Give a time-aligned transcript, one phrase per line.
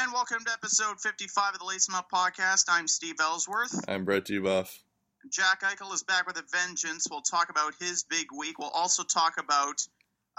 [0.00, 2.66] And welcome to episode 55 of the Lace 'em Up podcast.
[2.68, 3.88] I'm Steve Ellsworth.
[3.88, 4.78] I'm Brett Dubuff.
[5.28, 7.08] Jack Eichel is back with a vengeance.
[7.10, 8.60] We'll talk about his big week.
[8.60, 9.84] We'll also talk about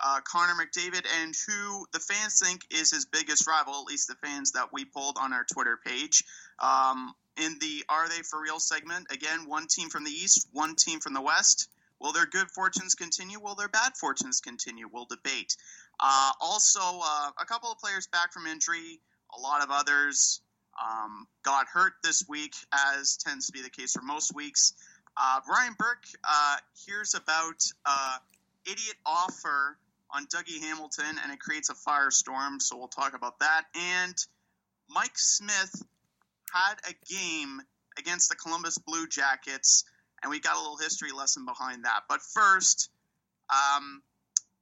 [0.02, 4.16] uh, Connor McDavid and who the fans think is his biggest rival, at least the
[4.26, 6.24] fans that we pulled on our Twitter page.
[6.60, 10.78] Um, in the Are They For Real segment, again, one team from the East, one
[10.78, 11.68] team from the West.
[12.00, 13.42] Will their good fortunes continue?
[13.42, 14.88] Will their bad fortunes continue?
[14.90, 15.58] We'll debate.
[16.00, 19.02] Uh, also, uh, a couple of players back from injury.
[19.38, 20.42] A lot of others
[20.82, 24.74] um, got hurt this week, as tends to be the case for most weeks.
[25.18, 25.42] Uh,
[25.78, 28.18] Burke uh, hears about uh,
[28.66, 29.78] idiot offer
[30.12, 32.62] on Dougie Hamilton, and it creates a firestorm.
[32.62, 33.66] So we'll talk about that.
[33.76, 34.16] And
[34.90, 35.84] Mike Smith
[36.52, 37.62] had a game
[37.98, 39.84] against the Columbus Blue Jackets,
[40.24, 42.02] and we got a little history lesson behind that.
[42.08, 42.90] But first,
[43.50, 44.02] um,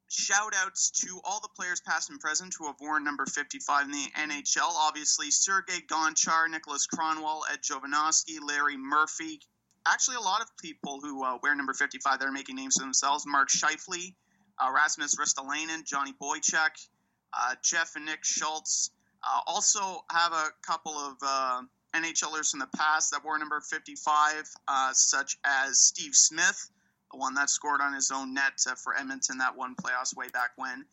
[0.10, 3.92] shout outs to all the players past and present who have worn number 55 in
[3.92, 4.70] the NHL.
[4.70, 9.40] Obviously, Sergei Gonchar, Nicholas Kronwall, Ed Jovanovski, Larry Murphy.
[9.86, 12.84] Actually, a lot of people who uh, wear number 55 that are making names for
[12.84, 13.26] themselves.
[13.26, 14.14] Mark Scheifele,
[14.60, 16.88] uh, Rasmus Ristolainen, Johnny Boychuk,
[17.34, 18.92] uh, Jeff and Nick Schultz.
[19.24, 21.62] Uh, also have a couple of uh,
[21.96, 26.70] NHLers in the past that wore number 55, uh, such as Steve Smith,
[27.12, 30.52] one that scored on his own net uh, for Edmonton that one playoffs way back
[30.56, 30.86] when.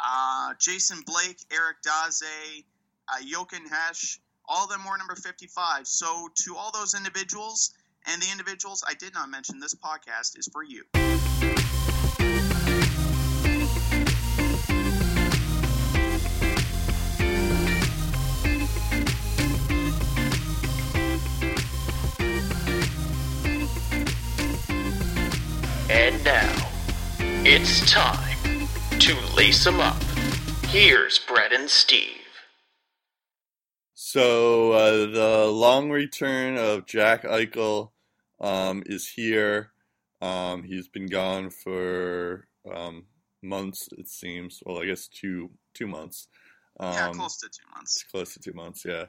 [0.00, 2.22] Uh, Jason Blake, Eric Daze,
[3.08, 5.86] uh, Jochen Hecht, all of them were number 55.
[5.86, 7.74] So to all those individuals
[8.06, 10.84] and the individuals I did not mention, this podcast is for you.
[27.50, 28.66] It's time
[28.98, 29.96] to lace them up.
[30.66, 32.12] Here's Brett and Steve.
[33.94, 37.90] So uh, the long return of Jack Eichel
[38.40, 39.72] um, is here.
[40.20, 43.04] Um, he's been gone for um,
[43.42, 44.60] months, it seems.
[44.64, 46.28] Well, I guess two two months.
[46.80, 48.04] yeah, Um, close to two months.
[48.10, 48.84] close to two months.
[48.84, 49.02] Yeah.
[49.02, 49.08] It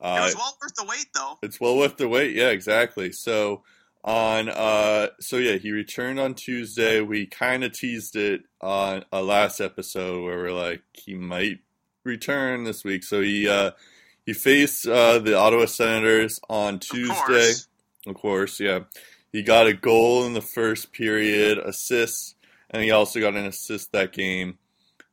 [0.00, 1.38] Uh, was well worth the wait, though.
[1.42, 2.34] It's well worth the wait.
[2.36, 3.10] Yeah, exactly.
[3.12, 3.62] So
[4.04, 7.00] on uh so yeah, he returned on Tuesday.
[7.00, 11.58] We kind of teased it on a last episode where we're like he might
[12.04, 13.04] return this week.
[13.04, 13.72] So he uh
[14.24, 17.14] he faced uh the Ottawa Senators on Of Tuesday.
[17.16, 17.68] course.
[18.06, 18.80] Of course, yeah.
[19.32, 22.36] He got a goal in the first period, assist,
[22.70, 24.56] and he also got an assist that game.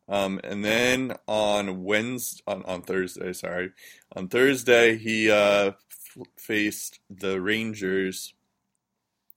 [0.07, 3.71] Um, and then on Wednesday, on, on Thursday, sorry,
[4.15, 8.34] on Thursday he uh, f- faced the Rangers.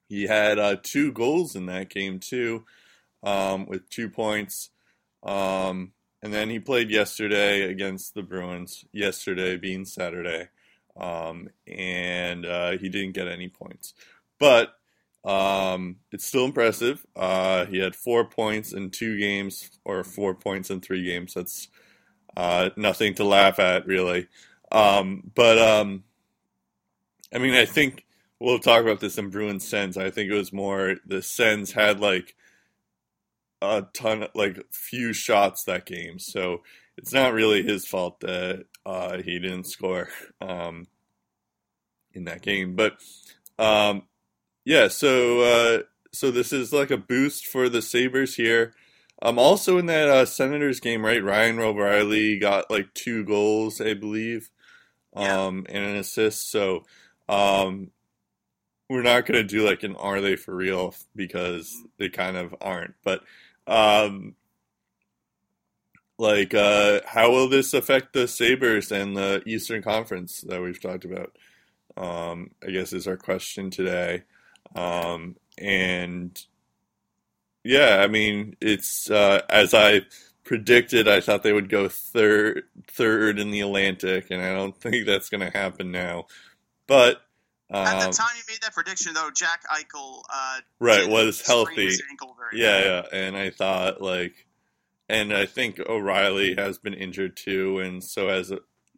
[0.08, 2.64] He had uh, two goals in that game too,
[3.22, 4.70] um, with two points.
[5.22, 5.92] Um,
[6.22, 8.84] and then he played yesterday against the Bruins.
[8.92, 10.48] Yesterday being Saturday,
[10.98, 13.94] um, and uh, he didn't get any points,
[14.40, 14.74] but
[15.24, 17.04] um, it's still impressive.
[17.14, 21.34] Uh, he had four points in two games, or four points in three games.
[21.34, 21.68] That's
[22.36, 24.26] uh, nothing to laugh at, really.
[24.72, 26.04] Um, but um,
[27.32, 28.04] I mean, I think
[28.40, 29.96] we'll talk about this in Bruins Sens.
[29.96, 32.34] I think it was more the Sens had like
[33.60, 36.62] a ton, like few shots that game, so
[36.96, 40.08] it's not really his fault that uh, he didn't score
[40.40, 40.86] um,
[42.14, 42.76] in that game.
[42.76, 42.98] But
[43.58, 44.02] um,
[44.64, 45.82] yeah, so uh,
[46.12, 48.74] so this is like a boost for the Sabres here.
[49.20, 51.22] Um, also in that uh, Senators game, right?
[51.22, 54.48] Ryan O'Reilly got like two goals, I believe,
[55.16, 55.46] Yeah.
[55.46, 56.50] um, and an assist.
[56.52, 56.84] So
[57.28, 57.90] um,
[58.88, 62.94] we're not gonna do like an "Are they for real?" because they kind of aren't.
[63.04, 63.22] But
[63.66, 64.34] um,
[66.18, 71.04] like, uh, how will this affect the Sabres and the Eastern Conference that we've talked
[71.04, 71.36] about?
[71.96, 74.24] Um, I guess is our question today.
[74.74, 76.40] Um, and
[77.64, 80.02] yeah, I mean, it's uh, as I
[80.48, 81.06] predicted.
[81.06, 85.28] I thought they would go third, third in the Atlantic, and I don't think that's
[85.28, 86.24] going to happen now.
[86.86, 87.20] But
[87.70, 91.86] At um, the time you made that prediction, though, Jack Eichel uh, right, was healthy.
[91.86, 94.46] his ankle very Yeah, yeah, and I thought like,
[95.08, 98.52] and I think O'Reilly has been injured too, and so has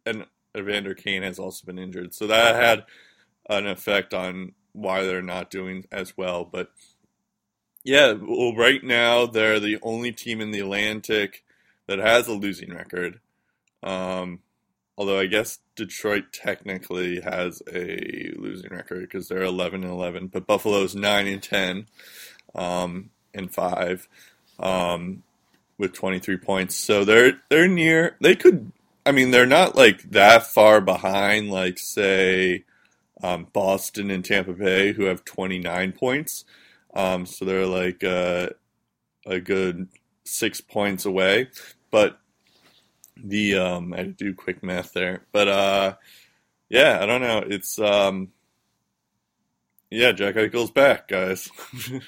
[0.05, 0.25] and
[0.57, 2.85] Evander Kane has also been injured, so that had
[3.49, 6.45] an effect on why they're not doing as well.
[6.45, 6.71] But
[7.83, 11.43] yeah, well, right now they're the only team in the Atlantic
[11.87, 13.19] that has a losing record.
[13.83, 14.39] Um,
[15.01, 20.45] although I guess Detroit technically has a losing record because they're 11 and 11, but
[20.45, 21.87] Buffalo's 9 and 10
[22.53, 24.07] um, and 5
[24.59, 25.23] um,
[25.79, 26.75] with 23 points.
[26.75, 28.15] So they're they're near.
[28.21, 28.71] They could
[29.07, 32.65] I mean, they're not like that far behind, like say
[33.23, 36.45] um, Boston and Tampa Bay, who have 29 points.
[36.93, 38.49] Um, so they're like uh,
[39.25, 39.87] a good
[40.23, 41.49] six points away.
[41.89, 42.19] But
[43.23, 45.95] the um, I had to do quick math there, but uh,
[46.69, 47.43] yeah, I don't know.
[47.45, 48.29] It's um,
[49.91, 51.49] yeah, Jack Eichel's back, guys.
[51.89, 51.99] yeah,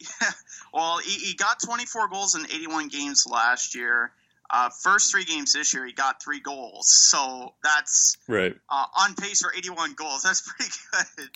[0.72, 4.12] well, he, he got 24 goals in 81 games last year.
[4.48, 6.88] Uh, first three games this year, he got three goals.
[6.88, 10.22] So that's right uh, on pace for 81 goals.
[10.24, 11.30] That's pretty good.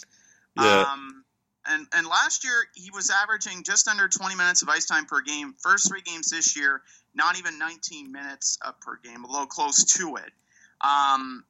[0.56, 0.84] Yeah.
[0.92, 1.24] Um,
[1.66, 5.22] and and last year he was averaging just under 20 minutes of ice time per
[5.22, 5.54] game.
[5.58, 6.82] First three games this year,
[7.14, 10.32] not even 19 minutes per game, a little close to it.
[10.80, 11.44] Um,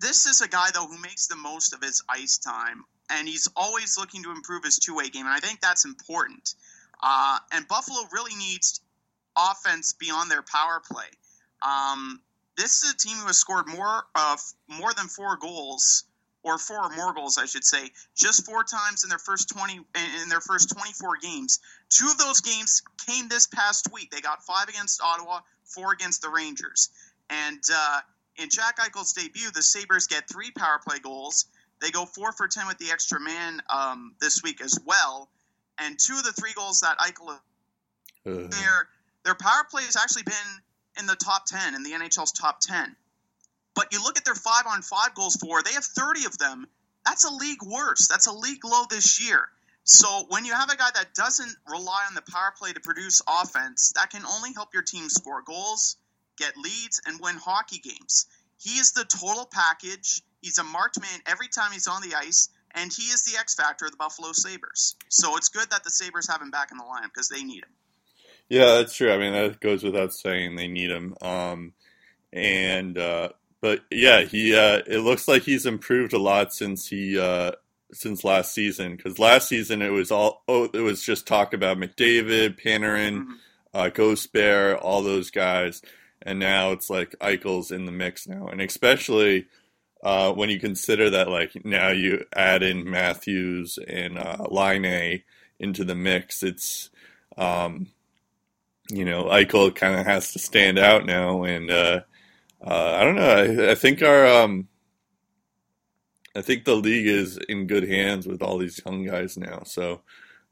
[0.00, 3.48] this is a guy though who makes the most of his ice time, and he's
[3.56, 6.54] always looking to improve his two-way game, and I think that's important.
[7.02, 8.80] Uh, and Buffalo really needs
[9.36, 11.06] offense beyond their power play.
[11.62, 12.20] Um,
[12.56, 14.36] this is a team who has scored more uh,
[14.68, 16.04] more than four goals
[16.42, 19.76] or four more goals, I should say, just four times in their first twenty
[20.22, 21.60] in their first twenty four games.
[21.90, 24.10] Two of those games came this past week.
[24.10, 26.90] They got five against Ottawa, four against the Rangers,
[27.28, 28.00] and uh,
[28.36, 31.46] in Jack Eichel's debut, the Sabres get three power play goals.
[31.80, 35.28] They go four for ten with the extra man um, this week as well,
[35.78, 37.38] and two of the three goals that Eichel
[38.26, 38.88] Uh, their
[39.24, 40.62] their power play has actually been
[40.98, 42.96] in the top 10 in the NHL's top 10.
[43.78, 46.66] But you look at their 5 on 5 goals for, they have 30 of them.
[47.06, 48.10] That's a league worst.
[48.10, 49.48] That's a league low this year.
[49.84, 53.22] So when you have a guy that doesn't rely on the power play to produce
[53.28, 55.96] offense, that can only help your team score goals,
[56.36, 58.26] get leads and win hockey games.
[58.60, 60.22] He is the total package.
[60.42, 63.54] He's a marked man every time he's on the ice and he is the X
[63.54, 64.96] factor of the Buffalo Sabres.
[65.08, 67.62] So it's good that the Sabres have him back in the lineup because they need
[67.62, 67.70] him.
[68.48, 69.12] Yeah, that's true.
[69.12, 70.56] I mean, that goes without saying.
[70.56, 71.14] They need him.
[71.22, 71.74] Um,
[72.32, 73.28] and uh,
[73.60, 77.52] but yeah, he uh, it looks like he's improved a lot since he uh,
[77.92, 78.96] since last season.
[78.96, 83.34] Because last season it was all oh it was just talk about McDavid, Panarin, Mhm.
[83.74, 85.82] uh, Ghost Bear, all those guys,
[86.22, 89.46] and now it's like Eichel's in the mix now, and especially.
[90.00, 95.24] Uh, when you consider that, like now you add in Matthews and uh, Laine
[95.58, 96.90] into the mix, it's
[97.36, 97.88] um,
[98.88, 101.68] you know, Eichel kind of has to stand out now, and
[102.64, 103.66] uh, I don't know.
[103.66, 104.68] I, I think our, um,
[106.34, 109.62] I think the league is in good hands with all these young guys now.
[109.64, 110.02] So,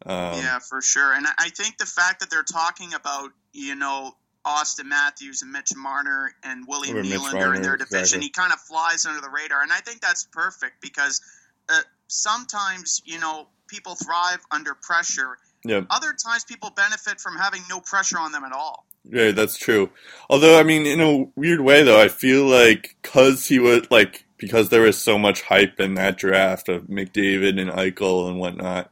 [0.05, 1.13] um, yeah, for sure.
[1.13, 5.75] And I- think the fact that they're talking about, you know, Auston Matthews and Mitch
[5.75, 8.27] Marner and William Nylander in their division, exactly.
[8.27, 9.63] he kind of flies under the radar.
[9.63, 11.21] And I think that's perfect because
[11.69, 15.39] uh, sometimes, you know, people thrive under pressure.
[15.65, 18.87] yeah, Other times, people benefit from having no pressure on them at all.
[19.11, 19.91] Yeah, that's true.
[20.29, 24.25] Although, I mean, in a weird way, though, I feel like because he was like
[24.39, 28.91] because there was so much hype in that draft of McDavid and Eichel and whatnot.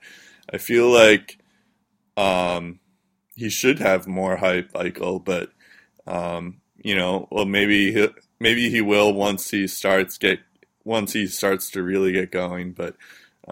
[0.53, 1.39] I feel like
[2.17, 2.81] um,
[3.35, 5.51] he should have more hype, Eichel, but
[6.07, 8.09] um, you know, well, maybe he,
[8.41, 10.41] maybe he will once he starts get
[10.85, 12.73] once he starts to really get going.
[12.73, 12.97] But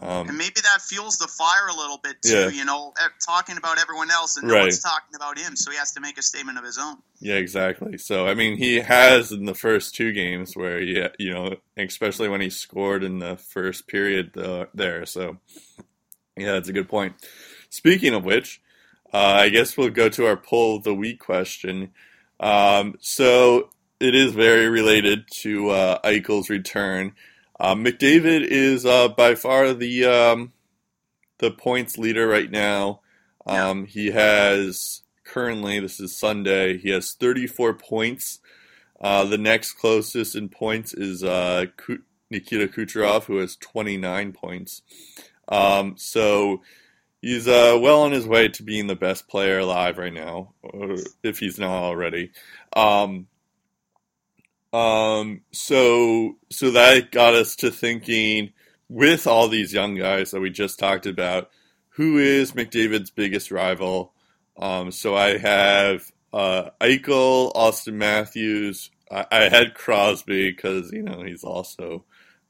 [0.00, 2.48] And um, maybe that fuels the fire a little bit, too, Yeah.
[2.48, 2.94] you know,
[3.24, 4.62] talking about everyone else and no Right.
[4.62, 5.54] one's talking about him.
[5.54, 6.96] So he has to make a statement of his own.
[7.20, 7.98] yeah, exactly.
[7.98, 12.28] So I mean, he has in the first two games where he, you know, especially
[12.30, 15.04] when he scored in the first period uh, there.
[15.06, 15.36] So
[16.36, 17.14] yeah, that's a good point.
[17.68, 18.60] Speaking of which,
[19.12, 21.92] uh, I guess we'll go to our poll of the week question.
[22.40, 23.68] Um, so
[24.00, 27.14] it is very related to uh, Eichel's return.
[27.62, 30.52] Uh, McDavid is uh, by far the um,
[31.38, 33.02] the points leader right now.
[33.46, 36.76] Um, he has currently this is Sunday.
[36.76, 38.40] He has 34 points.
[39.00, 41.66] Uh, the next closest in points is uh,
[42.30, 44.82] Nikita Kucherov, who has 29 points.
[45.46, 46.62] Um, so
[47.20, 50.52] he's uh, well on his way to being the best player alive right now,
[51.22, 52.32] if he's not already.
[52.74, 53.28] Um,
[54.72, 58.52] um, so so that got us to thinking
[58.88, 61.50] with all these young guys that we just talked about,
[61.90, 64.12] who is McDavid's biggest rival?
[64.56, 68.90] Um, so I have uh, Eichel, Auston Matthews.
[69.10, 72.04] I, I had Crosby because you know he's also,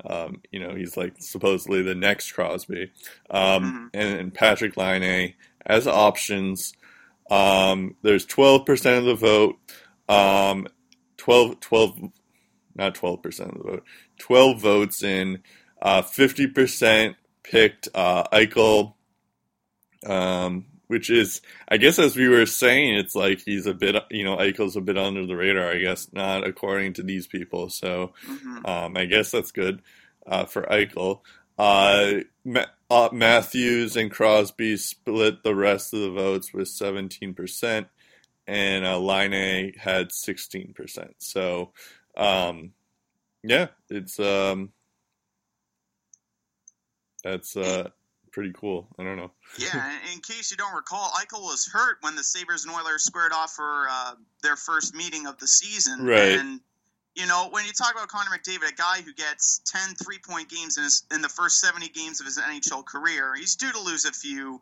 [0.04, 2.92] um, you know, he's like supposedly the next Crosby,
[3.30, 5.34] um, and, and Patrick Laine
[5.66, 6.72] as options.
[7.30, 9.58] Um, there's 12% of the vote.
[11.28, 12.00] Um, 12, 12,
[12.74, 13.84] not 12% of the vote.
[14.18, 15.42] 12 votes in.
[15.80, 18.94] Uh, 50% picked uh, Eichel,
[20.06, 24.24] um, which is, I guess, as we were saying, it's like he's a bit, you
[24.24, 25.70] know, Eichel's a bit under the radar.
[25.70, 27.68] I guess not according to these people.
[27.70, 28.68] So, Mhm.
[28.68, 29.82] um, I guess that's good
[30.26, 31.20] uh, for Eichel.
[31.58, 37.86] Uh, Ma- uh, Matthews and Crosby split the rest of the votes with 17%,
[38.46, 41.10] and uh, Laine had 16%.
[41.18, 41.72] So,
[42.16, 42.72] um,
[43.42, 44.70] yeah, it's um,
[47.22, 47.90] that's uh,
[48.32, 48.88] pretty cool.
[48.98, 49.30] I don't know.
[49.58, 53.32] Yeah, in case you don't recall, Eichel was hurt when the Sabres and Oilers squared
[53.32, 56.04] off for uh, their first meeting of the season.
[56.04, 56.38] Right.
[56.38, 56.60] And,
[57.14, 60.48] you know, when you talk about Connor McDavid, a guy who gets 10 three point
[60.48, 63.80] games in, his, in the first 70 games of his NHL career, he's due to
[63.80, 64.60] lose a few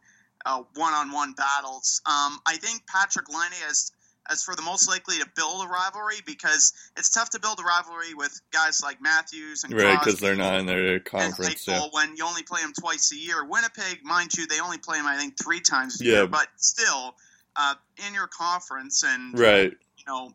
[0.75, 2.00] one on one battles.
[2.06, 3.92] Um, I think Patrick Laine has.
[4.30, 7.64] As for the most likely to build a rivalry, because it's tough to build a
[7.64, 11.66] rivalry with guys like Matthews and Right, because they're not in their and conference.
[11.66, 11.80] Yeah.
[11.90, 13.44] When you only play them twice a year.
[13.44, 16.12] Winnipeg, mind you, they only play them I think three times a Yeah.
[16.12, 17.16] year, but still
[17.56, 17.75] uh,
[18.06, 19.73] in your conference and Right.
[19.97, 20.32] you know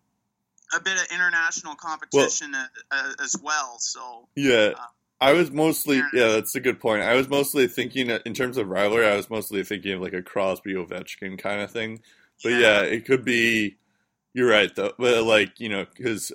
[0.76, 3.78] a bit of international competition uh, uh, as well.
[3.80, 4.74] So Yeah.
[4.78, 4.86] Uh,
[5.22, 7.04] I was mostly yeah, that's a good point.
[7.04, 9.08] I was mostly thinking in terms of rivalry.
[9.08, 12.02] I was mostly thinking of like a Crosby Ovechkin kind of thing.
[12.44, 13.78] But yeah, it could be.
[14.34, 16.34] You're right though, but like you know, because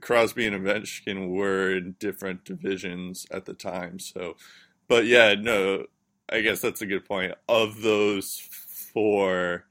[0.00, 4.00] Crosby and Ovechkin were in different divisions at the time.
[4.00, 4.34] So,
[4.88, 5.86] but yeah, no,
[6.28, 7.34] I guess that's a good point.
[7.48, 8.40] Of those
[8.92, 9.66] four,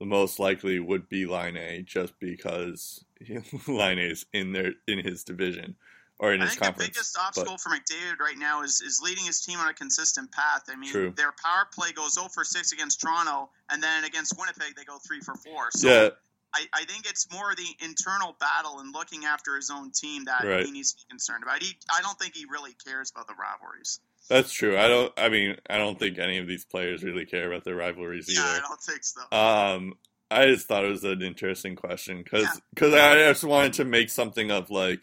[0.00, 3.04] the most likely would be Laine A, just because
[3.68, 5.76] Laine A is in their in his division
[6.22, 9.24] or in I his think the biggest obstacle for McDavid right now is, is leading
[9.24, 10.62] his team on a consistent path.
[10.68, 11.12] I mean, True.
[11.16, 14.98] their power play goes 0 for 6 against Toronto, and then against Winnipeg, they go
[15.04, 15.70] 3 for 4.
[15.72, 16.08] So yeah,
[16.54, 20.44] I, I think it's more the internal battle and looking after his own team that
[20.44, 20.64] Right.
[20.64, 21.60] he needs to be concerned about.
[21.60, 23.98] He, I don't think he really cares about the rivalries.
[24.28, 24.78] That's true.
[24.78, 25.12] I don't.
[25.18, 28.42] I mean, I don't think any of these players really care about their rivalries Yeah,
[28.44, 28.60] I either.
[28.60, 29.20] don't think so.
[29.36, 29.94] Um,
[30.30, 32.44] I just thought it was an interesting question because
[32.80, 33.10] Yeah.
[33.10, 35.00] I just wanted to make something of like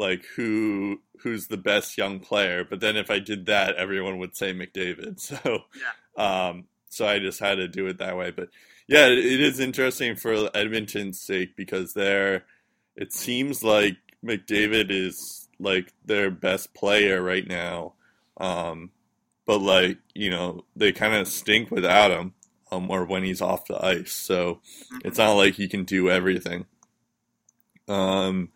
[0.00, 2.64] like who who's the best young player.
[2.64, 5.20] But then if I did that, everyone would say McDavid.
[5.20, 5.64] So
[6.16, 8.30] um, so I just had to do it that way.
[8.30, 8.48] But
[8.88, 12.44] yeah, it, it is interesting for Edmonton's sake because they're.
[12.96, 17.92] It seems like McDavid is like their best player right now.
[18.38, 18.90] Um,
[19.46, 22.32] but like you know, they kind of stink without him,
[22.72, 24.12] um, or when he's off the ice.
[24.12, 24.60] So
[25.04, 26.64] it's not like he can do everything.
[27.86, 28.50] Um,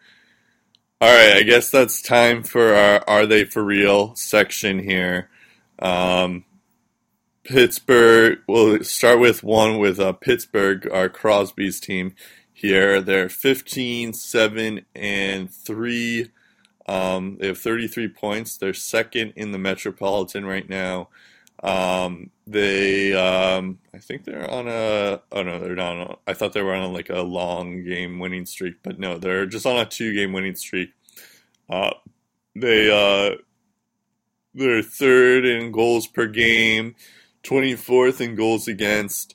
[1.04, 5.28] all right, I guess that's time for our "Are They for Real" section here.
[5.78, 6.46] Um,
[7.44, 8.38] Pittsburgh.
[8.48, 12.14] We'll start with one with uh, Pittsburgh, our Crosby's team.
[12.54, 16.30] Here, they're 15, 7, and 3.
[16.86, 18.56] Um, they have 33 points.
[18.56, 21.10] They're second in the Metropolitan right now.
[21.64, 25.22] Um, they, um, I think they're on a.
[25.32, 25.96] Oh no, they're not.
[25.96, 29.16] On a, I thought they were on like a long game winning streak, but no,
[29.16, 30.90] they're just on a two game winning streak.
[31.70, 31.92] Uh,
[32.54, 33.36] they, uh,
[34.52, 36.94] they're third in goals per game,
[37.42, 39.34] 24th in goals against.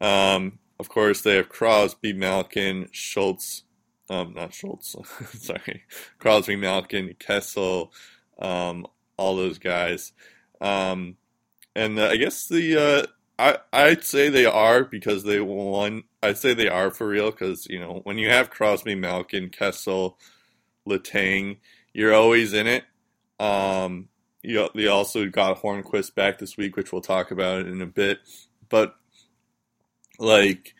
[0.00, 3.64] Um, of course, they have Crosby, Malkin, Schultz,
[4.08, 4.96] um, not Schultz,
[5.38, 5.84] sorry,
[6.18, 7.92] Crosby, Malkin, Kessel,
[8.38, 8.86] um,
[9.18, 10.12] all those guys.
[10.60, 11.16] Um,
[11.76, 13.06] and uh, I guess the uh,
[13.38, 16.04] I I'd say they are because they won.
[16.22, 20.18] I'd say they are for real because you know when you have Crosby, Malkin, Kessel,
[20.88, 21.58] Letang,
[21.92, 22.84] you're always in it.
[23.38, 24.08] Um,
[24.42, 28.20] you they also got Hornqvist back this week, which we'll talk about in a bit.
[28.70, 28.96] But
[30.18, 30.74] like,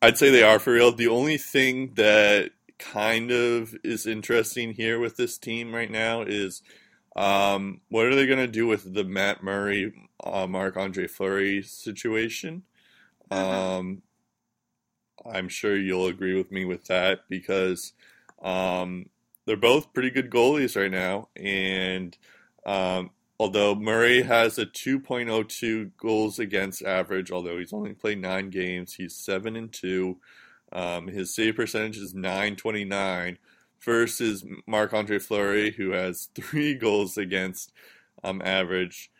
[0.00, 0.92] I'd say they are for real.
[0.92, 6.62] The only thing that kind of is interesting here with this team right now is
[7.16, 9.92] um, what are they going to do with the Matt Murray,
[10.32, 12.62] uh, Marc Andre Fleury situation?
[13.30, 14.02] Um,
[15.24, 17.92] I'm sure you'll agree with me with that because
[18.42, 19.06] um,
[19.46, 21.28] they're both pretty good goalies right now.
[21.36, 22.16] And
[22.64, 28.94] um, although Murray has a 2.02 goals against average, although he's only played nine games,
[28.94, 30.18] he's seven and two.
[30.72, 33.38] Um, his save percentage is 929
[33.80, 37.72] versus Marc Andre Fleury, who has three goals against
[38.24, 39.10] um, average,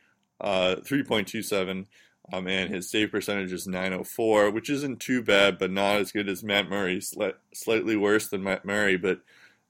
[0.41, 1.87] uh, 3.27.
[2.33, 6.29] Um, and his save percentage is 904, which isn't too bad, but not as good
[6.29, 6.99] as Matt Murray.
[6.99, 9.21] Sli- slightly worse than Matt Murray, but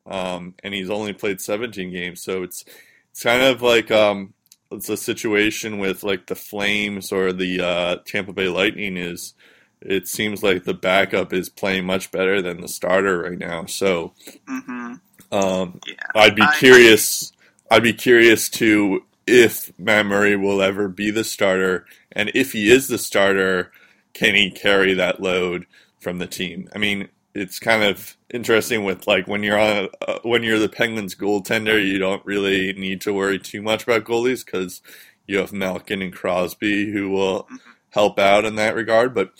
[0.07, 2.65] um, and he's only played 17 games, so it's
[3.11, 4.33] it's kind of like um,
[4.71, 9.35] it's a situation with like the Flames or the uh, Tampa Bay Lightning is.
[9.83, 13.67] It seems like the backup is playing much better than the starter right now.
[13.67, 14.15] So
[14.49, 14.95] hmm
[15.31, 15.95] um, Yeah.
[16.15, 17.33] I'd be I- curious.
[17.71, 22.71] I'd be curious to if Matt Murray will ever be the starter, and if he
[22.71, 23.73] is the starter,
[24.15, 25.67] can he carry that load
[26.01, 26.69] from the team?
[26.75, 30.69] I mean, it's kind of interesting with like when you're on uh, when you're the
[30.69, 34.81] Penguins goaltender, you don't really need to worry too much about goalies because
[35.27, 37.49] you have Malkin and Crosby who will
[37.91, 39.15] help out in that regard.
[39.15, 39.33] But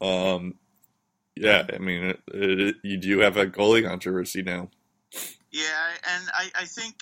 [0.00, 0.54] um,
[1.36, 4.70] yeah, I mean, it, it, you do have a goalie controversy now.
[5.50, 6.96] Yeah, and I, I think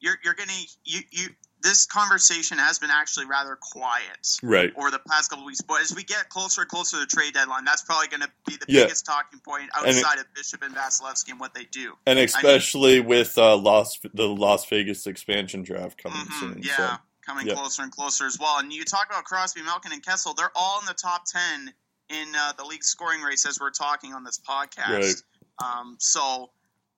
[0.00, 0.52] you're you're gonna
[0.84, 1.28] you you
[1.62, 4.70] this conversation has been actually rather quiet Right.
[4.76, 5.62] over the past couple of weeks.
[5.62, 8.28] But as we get closer and closer to the trade deadline, that's probably going to
[8.46, 8.82] be the Yeah.
[8.82, 11.94] biggest talking point And it- outside of Bishop and Vasilevskiy and what they do.
[12.06, 16.62] And especially with uh, Las the Las Vegas expansion draft coming Mhm, soon.
[16.62, 16.96] yeah, So.
[17.24, 17.54] coming yeah.
[17.54, 18.58] closer and closer as well.
[18.58, 21.72] And you talk about Crosby, Malkin, and Kessel; they're all in the top ten
[22.10, 24.88] in uh, the league scoring race as we're talking on this podcast.
[24.90, 25.22] Right.
[25.64, 26.50] Um, so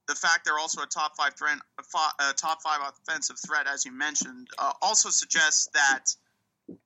[0.08, 3.92] the fact they're also a top five threat, a top five offensive threat, as you
[3.92, 6.04] mentioned, uh, also suggests that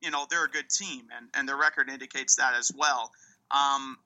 [0.01, 3.11] you know they're a good team, and, and their record indicates that as well.
[3.51, 3.99] Um,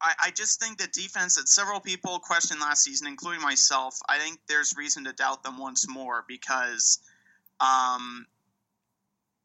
[0.00, 4.18] I, I just think that defense that several people questioned last season, including myself, I
[4.18, 6.98] think there's reason to doubt them once more because
[7.60, 8.26] um,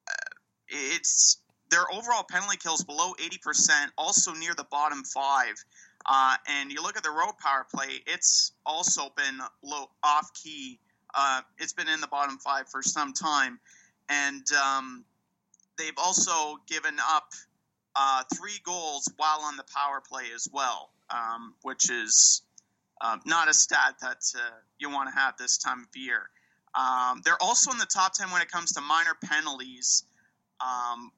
[0.09, 0.35] uh,
[0.67, 1.37] it's
[1.69, 5.55] their overall penalty kills below 80%, also near the bottom five.
[6.05, 10.79] Uh, and you look at the road power play, it's also been low off key.
[11.13, 13.59] Uh, it's been in the bottom five for some time.
[14.09, 15.05] And um,
[15.77, 17.31] they've also given up
[17.95, 22.41] uh, three goals while on the power play as well, um, which is
[23.01, 24.41] uh, not a stat that uh,
[24.79, 26.29] you want to have this time of year.
[26.73, 30.03] Um, they're also in the top 10 when it comes to minor penalties,
[30.61, 31.11] um,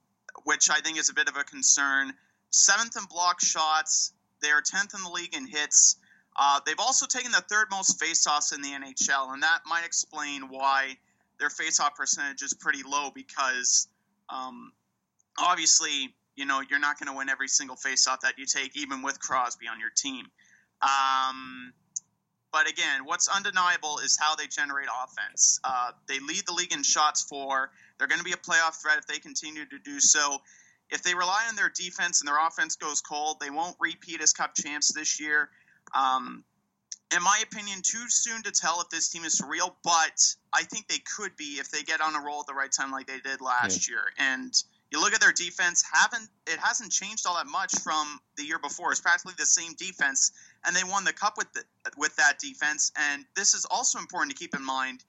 [0.45, 2.13] which I think is a bit of a concern.
[2.49, 4.13] Seventh in block shots.
[4.43, 5.95] They are 10th in the league in hits.
[6.37, 10.49] Uh, they've also taken the third most faceoffs in the NHL, and that might explain
[10.49, 10.97] why
[11.39, 13.87] their faceoff percentage is pretty low because
[14.29, 14.71] um,
[15.37, 19.01] obviously, you know, you're not going to win every single faceoff that you take, even
[19.01, 20.25] with Crosby on your team.
[20.81, 21.73] Um,
[22.51, 25.59] but again, what's undeniable is how they generate offense.
[25.63, 27.71] Uh, they lead the league in shots for.
[27.97, 30.39] They're going to be a playoff threat if they continue to do so.
[30.93, 34.31] If they rely on their defense and their offense goes cold, they won't repeat as
[34.31, 35.49] Cup champs this year.
[35.95, 36.43] Um,
[37.15, 40.63] in my opinion, too soon to tell if this team is for real, but I
[40.63, 43.07] think they could be if they get on a roll at the right time, like
[43.07, 44.01] they did last year.
[44.17, 44.53] And
[44.91, 48.59] you look at their defense; haven't it hasn't changed all that much from the year
[48.59, 48.91] before.
[48.91, 50.31] It's practically the same defense,
[50.63, 51.63] and they won the cup with the,
[51.97, 52.91] with that defense.
[52.95, 55.03] And this is also important to keep in mind.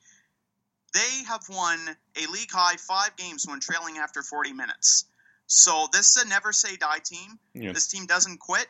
[0.94, 1.78] They have won
[2.16, 5.04] a league high five games when trailing after 40 minutes.
[5.46, 7.38] So this is a never say die team.
[7.54, 7.72] Yeah.
[7.72, 8.66] This team doesn't quit,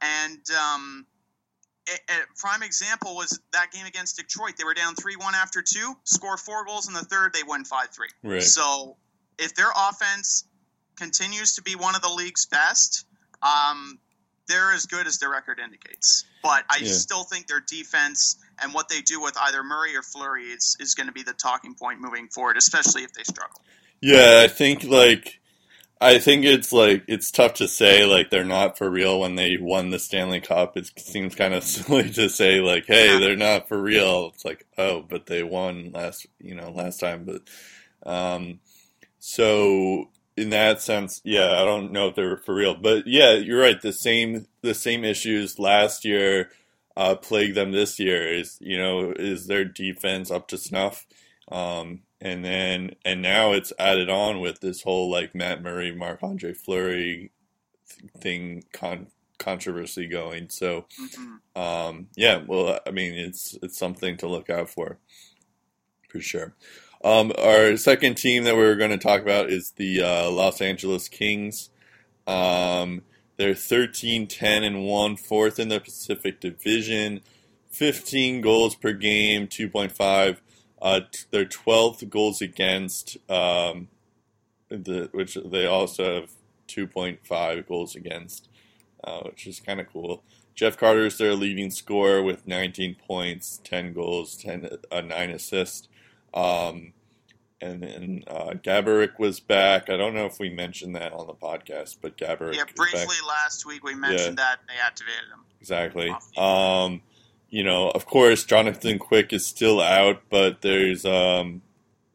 [0.00, 1.06] and um,
[1.88, 4.54] a, a prime example was that game against Detroit.
[4.56, 7.64] They were down three one after two, score four goals in the third, they win
[7.64, 8.08] five three.
[8.22, 8.42] Right.
[8.42, 8.96] So
[9.38, 10.44] if their offense
[10.96, 13.04] continues to be one of the league's best,
[13.42, 13.98] um,
[14.46, 16.24] they're as good as their record indicates.
[16.42, 16.92] But I Yeah.
[16.92, 20.94] still think their defense and what they do with either Murray or Fleury is, is
[20.94, 23.60] going to be the talking point moving forward, especially if they struggle.
[24.00, 25.40] Yeah, I think like
[26.02, 29.56] I think it's like it's tough to say like they're not for real when they
[29.60, 30.76] won the Stanley Cup.
[30.76, 34.66] It seems kind of silly to say like, "Hey, they're not for real." It's like,
[34.76, 37.42] "Oh, but they won last, you know, last time." But
[38.10, 38.60] um
[39.18, 42.74] so in that sense, yeah, I don't know if they're for real.
[42.74, 43.80] But yeah, you're right.
[43.80, 46.50] The same the same issues last year
[46.96, 51.06] uh plague them this year is, you know, is their defense up to snuff?
[51.50, 56.22] Um, and then and now it's added on with this whole like Matt Murray, Marc
[56.24, 57.32] Andre Fleury
[58.20, 59.08] thing con-
[59.38, 60.50] controversy going.
[60.50, 64.98] So hmm um, yeah, well, I mean it's it's something to look out for
[66.08, 66.54] for sure.
[67.04, 71.08] Um, our second team that we're going to talk about is the uh, Los Angeles
[71.08, 71.70] Kings.
[72.26, 73.02] Um,
[73.38, 77.22] they're 13, 10, and 1, fourth in the Pacific Division,
[77.70, 80.38] 15 goals per game, 2.5.
[80.82, 83.86] Uh, t- their 12th goals against, um,
[84.68, 86.30] the, which they also have
[86.66, 88.48] 2.5 goals against,
[89.04, 90.24] uh, which is kind of cool.
[90.56, 95.88] Jeff Carter is their leading scorer with 19 points, 10 goals, 10, uh, 9 assists.
[96.34, 96.92] Um,
[97.60, 99.88] and then uh, Gaborik was back.
[99.88, 103.64] I don't know if we mentioned that on the podcast, but Gaborik Yeah, briefly last
[103.64, 105.44] week we mentioned that they activated him.
[105.60, 106.10] Exactly.
[106.36, 107.02] Um,
[107.52, 111.60] you know, of course, Jonathan Quick is still out, but there's um,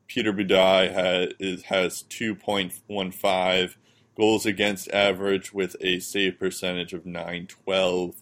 [0.08, 3.76] Peter Budaj has has 2.15
[4.17, 8.15] goals against average with a save percentage of 912.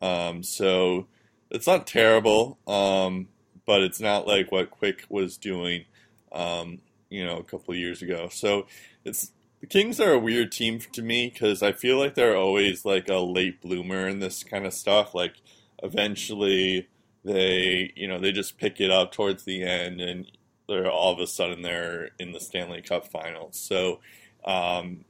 [0.00, 1.08] Um, so
[1.50, 3.26] it's not terrible, um,
[3.66, 5.86] but it's not like what Quick was doing,
[6.30, 6.78] um,
[7.10, 8.28] you know, a couple years ago.
[8.30, 8.68] So
[9.04, 12.84] it's the Kings are a weird team to me because I feel like they're always
[12.84, 15.12] like a late bloomer in this kind of stuff.
[15.12, 15.34] Like
[15.86, 16.88] eventually
[17.24, 20.30] they, you know, they just pick it up towards the end and
[20.68, 23.58] they're all of a sudden they're in the Stanley Cup Finals.
[23.58, 24.00] So,
[24.44, 25.04] um,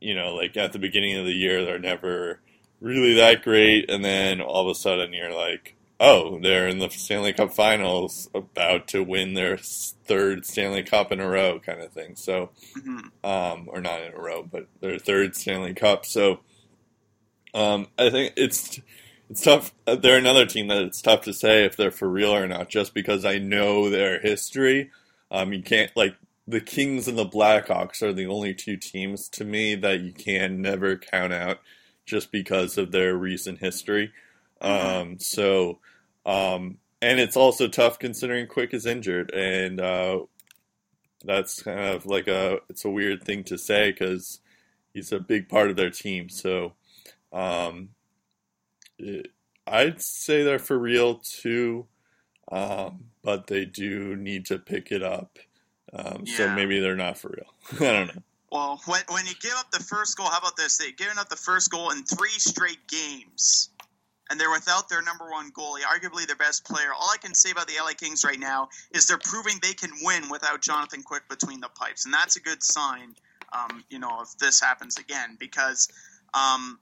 [0.00, 2.40] you know, like at the beginning of the year they're never
[2.80, 6.90] really that great, and then all of a sudden you're like, oh, they're in the
[6.90, 11.92] Stanley Cup Finals, about to win their third Stanley Cup in a row, kind of
[11.92, 12.16] thing.
[12.16, 13.24] So, mm-hmm.
[13.24, 16.04] um, or not in a row, but their third Stanley Cup.
[16.04, 16.40] So,
[17.54, 18.80] um, I think it's
[19.30, 19.72] it's tough.
[19.86, 22.94] They're another team that it's tough to say if they're for real or not, just
[22.94, 24.90] because I know their history.
[25.30, 29.44] Um, you can't like the Kings and the Blackhawks are the only two teams to
[29.44, 31.60] me that you can never count out
[32.04, 34.12] just because of their recent history.
[34.60, 35.78] Um, so
[36.26, 40.20] um, and it's also tough considering Quick is injured, and uh,
[41.24, 44.40] that's kind of like a it's a weird thing to say because
[44.94, 46.28] he's a big part of their team.
[46.28, 46.74] So
[47.32, 47.90] um,
[49.66, 51.86] I'd say they're for real too,
[52.50, 55.38] um, but they do need to pick it up.
[55.92, 56.36] Um, yeah.
[56.36, 57.80] So maybe they're not for real.
[57.88, 58.22] I don't know.
[58.50, 60.76] Well, when, when you give up the first goal, how about this?
[60.76, 63.70] They've given up the first goal in three straight games
[64.32, 66.88] and they're without their number one goalie, arguably their best player.
[66.98, 69.90] All I can say about the LA Kings right now is they're proving they can
[70.02, 73.14] win without Jonathan Quick between the pipes, and that's a good sign.
[73.52, 75.88] Um, you know, if this happens again, because
[76.32, 76.78] um,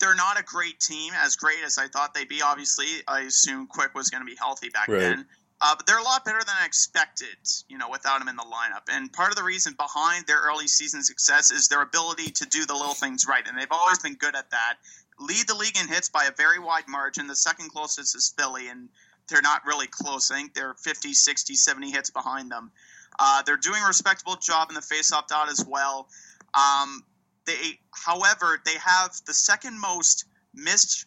[0.00, 2.42] they're not a great team, as great as I thought they'd be.
[2.42, 4.98] Obviously, I assume Quick was going to be healthy back right.
[4.98, 5.26] then.
[5.58, 8.42] Uh, but they're a lot better than I expected, you know, without him in the
[8.42, 8.82] lineup.
[8.90, 12.66] And part of the reason behind their early season success is their ability to do
[12.66, 13.42] the little things right.
[13.48, 14.76] And they've always been good at that
[15.18, 17.26] lead the league in hits by a very wide margin.
[17.26, 18.88] The second closest is Philly, and
[19.28, 20.30] they're not really close.
[20.30, 22.70] I think they're 50, 60, 70 hits behind them.
[23.18, 26.08] Uh, they're doing a respectable job in the faceoff dot as well.
[26.54, 27.02] Um,
[27.46, 31.06] they, however, they have the second most missed.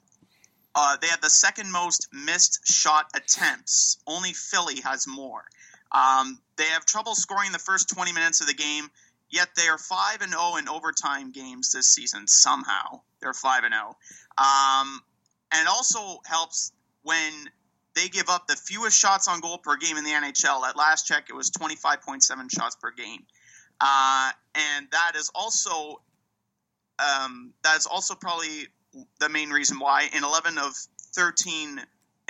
[0.75, 3.97] Uh, they have the second most missed shot attempts.
[4.07, 5.43] Only Philly has more.
[5.91, 8.89] Um, they have trouble scoring the first 20 minutes of the game.
[9.31, 12.27] Yet they are five and zero oh in overtime games this season.
[12.27, 13.95] Somehow they're five and zero,
[14.37, 14.81] oh.
[14.81, 15.01] um,
[15.53, 16.71] and it also helps
[17.03, 17.31] when
[17.95, 20.67] they give up the fewest shots on goal per game in the NHL.
[20.67, 23.23] At last check, it was twenty five point seven shots per game,
[23.79, 26.01] uh, and that is also
[26.99, 28.67] um, that is also probably
[29.19, 30.73] the main reason why in eleven of
[31.13, 31.81] thirteen.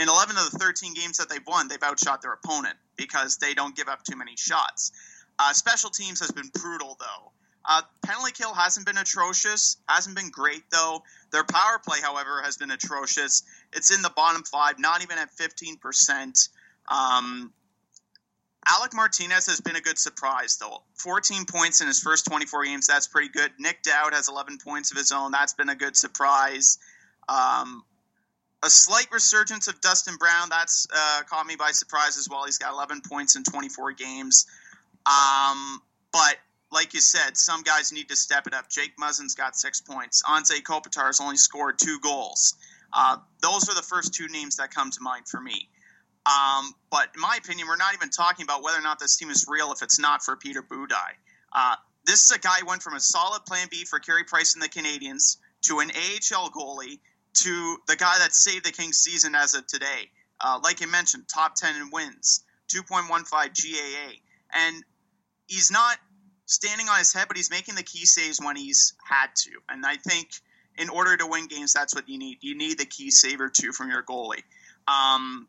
[0.02, 3.54] In 11 of the 13 games that they've won, they've outshot their opponent because they
[3.54, 4.94] don't give up too many shots.
[5.38, 7.34] Uh, special teams has been brutal though.
[7.66, 11.04] Uh, penalty kill hasn't been atrocious, hasn't been great though.
[11.32, 13.44] Their power play, however, has been atrocious.
[13.74, 16.50] It's in the bottom five, not even at fifteen percent.
[16.90, 17.54] Um,
[18.68, 20.84] Alec Martinez has been a good surprise though.
[20.94, 23.52] Fourteen points in his first twenty-four games, that's pretty good.
[23.58, 26.78] Nic Dowd has eleven points of his own, that's been a good surprise.
[27.28, 27.84] Um,
[28.62, 32.46] a slight resurgence of Dustin Brown, that's uh, caught me by surprise as well.
[32.46, 34.46] He's got eleven points in twenty-four games.
[35.06, 36.36] Um, but
[36.72, 38.70] like you said, some guys need to step it up.
[38.70, 40.22] Jake Muzzin's got six points.
[40.24, 42.56] Anze Kopitar's only scored two goals.
[42.94, 45.70] Uh, those are the first two names that come to mind for me.
[46.30, 49.30] Um, but in my opinion, we're not even talking about whether or not this team
[49.30, 51.16] is real if it's not for Peter Budaj.
[51.52, 54.54] Uh, this is a guy who went from a solid plan B for Carey Price
[54.54, 57.00] and the Canadiens to an AHL goalie
[57.34, 60.10] to the guy that saved the Kings season as of today.
[60.40, 64.14] Uh, like you mentioned, top 10 in wins, 2.15 GAA.
[64.54, 64.84] And
[65.48, 65.98] he's not
[66.46, 69.52] standing on his head, but he's making the key saves when he's had to.
[69.70, 70.30] And I think
[70.78, 72.38] in order to win games, that's what you need.
[72.42, 74.44] You need the key save or two from your goalie.
[74.88, 75.48] Um,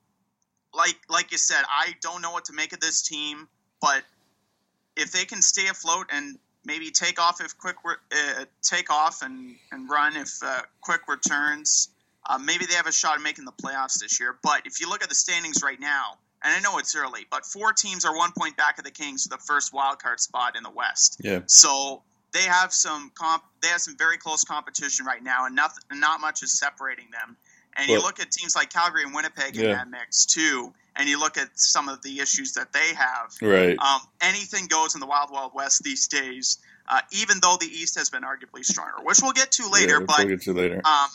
[0.74, 3.48] like like you said, I don't know what to make of this team,
[3.80, 4.02] but
[4.96, 9.56] if they can stay afloat and maybe take off if quick uh, take off and,
[9.72, 11.88] and run if uh, quick returns,
[12.28, 14.36] uh, maybe they have a shot at making the playoffs this year.
[14.42, 17.44] But if you look at the standings right now, and I know it's early, but
[17.44, 20.56] four teams are one point back of the Kings for the first wild card spot
[20.56, 21.20] in the West.
[21.22, 21.40] Yeah.
[21.46, 22.02] So
[22.32, 23.42] they have some comp.
[23.62, 27.36] They have some very close competition right now, and not not much is separating them.
[27.76, 31.08] And well, you look at teams like Calgary and Winnipeg in that mix too, and
[31.08, 33.34] you look at some of the issues that they have.
[33.40, 33.78] Right.
[33.78, 36.58] Um, anything goes in the Wild Wild West these days.
[36.88, 40.00] Uh, even though the East has been arguably stronger, which we'll get to later.
[40.00, 40.76] Yeah, we'll get to later.
[40.84, 41.08] Um,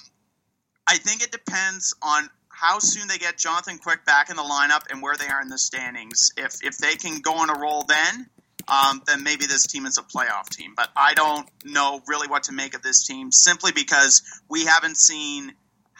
[0.87, 4.83] I think it depends on how soon they get Jonathan Quick back in the lineup
[4.89, 6.31] and where they are in the standings.
[6.37, 8.29] If if they can go on a roll then,
[8.67, 10.73] um, then maybe this team is a playoff team.
[10.75, 14.97] But I don't know really what to make of this team simply because we haven't
[14.97, 15.53] seen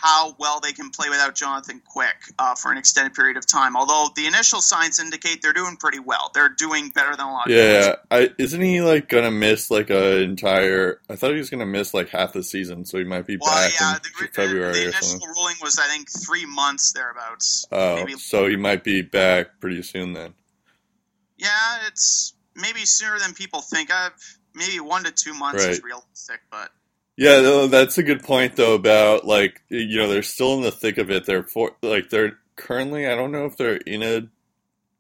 [0.06, 3.76] how well they can play without Jonathan Quick uh, for an extended period of time.
[3.76, 6.30] Although the initial signs indicate they're doing pretty well.
[6.34, 7.96] They're doing better than a lot of Yeah.
[8.12, 11.02] I, isn't he like gonna miss like an entire?
[11.10, 13.52] I thought he was gonna miss like half the season, so he might be Well,
[13.52, 17.66] back yeah, in the, February the or initial ruling was, I think, three months thereabouts.
[17.72, 20.36] Oh, maybe so he might be back pretty soon then.
[21.38, 23.92] Yeah, it's maybe sooner than people think.
[23.92, 24.14] I've
[24.54, 25.84] maybe one to two months is Right.
[25.84, 26.72] realistic, but
[27.18, 30.72] Yeah, no, that's a good point though about like you know they're still in the
[30.72, 31.26] thick of it.
[31.26, 34.28] They're for like they're currently I don't know if they're in a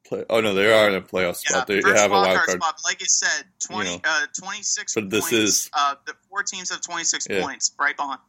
[0.07, 0.23] play.
[0.29, 1.67] Oh no, they are in a playoff yeah, spot.
[1.67, 2.79] They, have a wild card spot.
[2.85, 4.01] Like I said, twenty, You know.
[4.05, 5.33] uh, twenty-six But this points.
[5.33, 7.41] is- uh, the four teams have twenty-six Yeah.
[7.41, 8.19] points, right behind.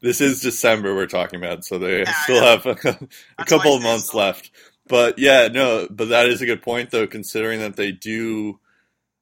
[0.00, 2.98] This is December we're talking about, so they Yeah, still have a,
[3.38, 4.50] a couple of months left.
[4.88, 8.58] But yeah, no, but that is a good point though, considering that they do,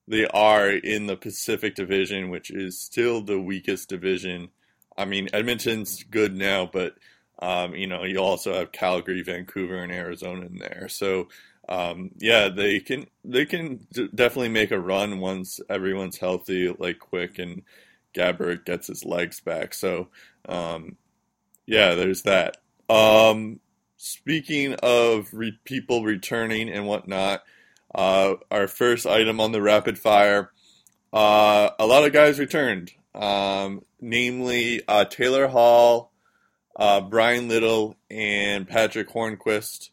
[0.09, 4.49] they are in the Pacific Division, which is still the weakest division.
[4.97, 6.95] I mean, Edmonton's good now, but
[7.41, 10.89] um, you know, you also have Calgary, Vancouver, and Arizona in there.
[10.89, 11.29] So
[11.69, 17.39] um, yeah, they can they can definitely make a run once everyone's healthy, like Quick
[17.39, 17.63] and
[18.15, 19.75] Gaborik gets his legs back.
[19.75, 20.09] So
[20.49, 20.97] um,
[21.67, 22.59] yeah, there's that.
[22.89, 23.61] Um,
[23.97, 27.43] speaking of re- people returning and whatnot,
[27.95, 30.51] uh, our first item on the rapid fire,
[31.13, 36.13] uh, a lot of guys returned, um, namely uh, Taylor Hall,
[36.77, 39.91] uh, Bryan Little, and Patrick Hornqvist.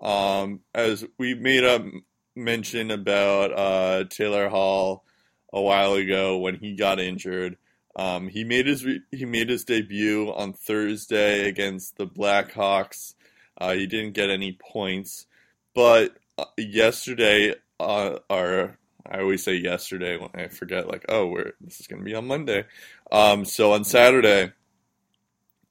[0.00, 1.90] Um, as we made a
[2.36, 5.04] mention about uh, Taylor Hall
[5.52, 7.56] a while ago when he got injured.
[7.96, 13.14] Um, he made his re- he made his debut on Thursday against the Blackhawks.
[13.56, 15.26] Uh, he didn't get any points,
[15.74, 16.16] but
[16.58, 21.86] yesterday, uh, or I always say yesterday when I forget, like, oh, we're this is
[21.86, 22.64] going to be on Monday.
[23.12, 24.52] Um, so on Saturday,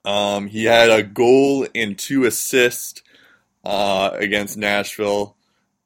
[0.05, 3.01] um, he had a goal and two assists
[3.63, 5.35] uh, against Nashville,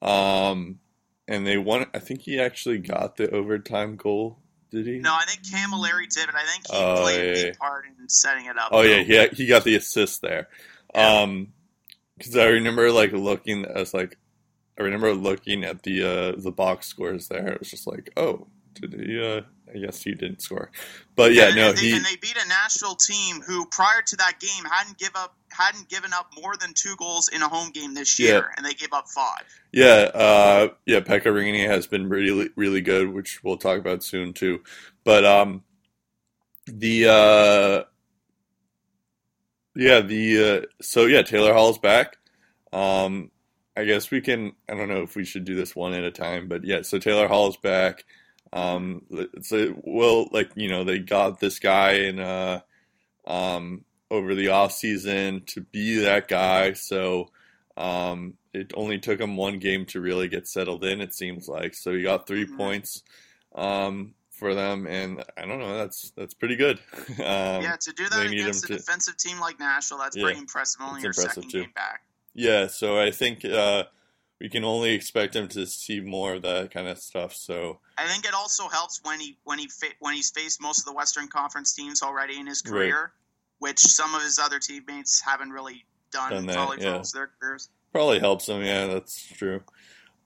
[0.01, 0.79] um,
[1.27, 1.85] and they won.
[1.93, 4.39] I think he actually got the overtime goal.
[4.69, 4.99] Did he?
[4.99, 7.51] No, I think Cammalleri did, but I think he Oh, played a big yeah.
[7.59, 8.69] part in setting it up.
[8.71, 8.89] Oh though.
[8.89, 10.49] yeah, he he got the assist there.
[10.93, 11.21] Yeah.
[11.21, 11.53] Um,
[12.17, 14.17] because I remember like looking as like
[14.79, 17.47] I remember looking at the uh the box scores there.
[17.53, 19.19] It was just like, oh, did he?
[19.19, 19.41] Uh,
[19.73, 20.71] I guess he didn't score,
[21.17, 21.95] but yeah, and, no, and they, he.
[21.95, 25.89] and they beat a Nashville team who, prior to that game, hadn't give up hadn't
[25.89, 28.41] given up more than two goals in a home game this year, Yeah.
[28.55, 29.43] and they gave up five.
[29.73, 34.31] Yeah, uh, yeah, Pekka Rinne has been really, really good, which we'll talk about soon
[34.31, 34.61] too.
[35.03, 35.63] But um,
[36.65, 37.83] the uh,
[39.75, 42.17] yeah, the uh, so yeah, Taylor Hall's back.
[42.71, 43.31] Um,
[43.77, 44.53] I guess we can.
[44.69, 46.81] I don't know if we should do this one at a time, but yeah.
[46.81, 48.03] So Taylor Hall's back.
[48.53, 49.03] Um,
[49.41, 52.61] so well, like you know, they got this guy in uh,
[53.25, 56.73] um, over the off season to be that guy.
[56.73, 57.29] So.
[57.75, 60.99] Um, it only took him one game to really get settled in.
[60.99, 62.57] It seems like so he got 3 Mhm.
[62.57, 63.03] points
[63.53, 65.77] um, for them, and I don't know.
[65.77, 66.79] That's that's pretty good.
[67.19, 70.39] um, yeah, to do that against a to- defensive team like Nashville, that's Yeah, pretty
[70.39, 70.81] impressive.
[70.81, 71.61] Only your second too.
[71.65, 72.01] game back.
[72.37, 72.67] Yeah.
[72.67, 73.83] So I think uh,
[74.39, 77.33] we can only expect him to see more of that kind of stuff.
[77.33, 80.79] So I think it also helps when he when he fa- when he's faced most
[80.79, 82.71] of the Western Conference teams already in his Right.
[82.71, 83.11] career,
[83.59, 87.01] which some of his other teammates haven't really done, Done that, probably yeah.
[87.13, 87.69] their careers.
[87.91, 88.63] probably helps him.
[88.63, 89.61] Yeah, that's true.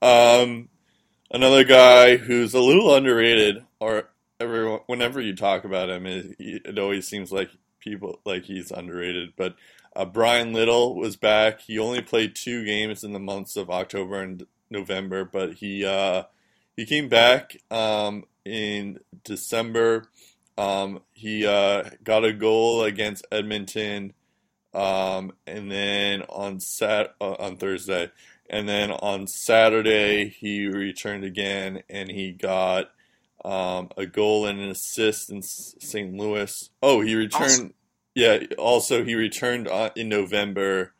[0.00, 0.68] Um,
[1.30, 6.78] another guy who's a little underrated, or everyone, whenever you talk about him, it, it
[6.78, 9.32] always seems like people like he's underrated.
[9.36, 9.56] But
[9.94, 11.62] uh, Bryan Little was back.
[11.62, 16.24] He only played two games in the months of October and November, but he uh,
[16.76, 20.04] he came back um, in December.
[20.56, 24.14] Um, he uh, got a goal against Edmonton.
[24.74, 28.10] Um, and then on Sat uh, on Thursday,
[28.48, 32.90] and then on Saturday he returned again, and he got
[33.44, 36.14] um, a goal and an assist in St.
[36.14, 36.70] Louis.
[36.82, 37.74] Oh, he returned.
[38.14, 40.92] Yeah, also he returned uh, in November.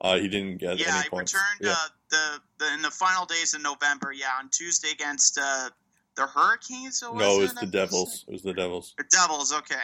[0.00, 1.34] Uh, he didn't get Yeah, any he points.
[1.34, 1.70] returned yeah.
[1.72, 4.12] uh, the, the in the final days of November.
[4.12, 5.70] Yeah, on Tuesday against uh,
[6.16, 7.02] the Hurricanes.
[7.02, 7.60] No, it was it?
[7.60, 8.24] the Devils.
[8.28, 8.94] It was the Devils.
[8.98, 9.52] The Devils.
[9.52, 9.74] Okay.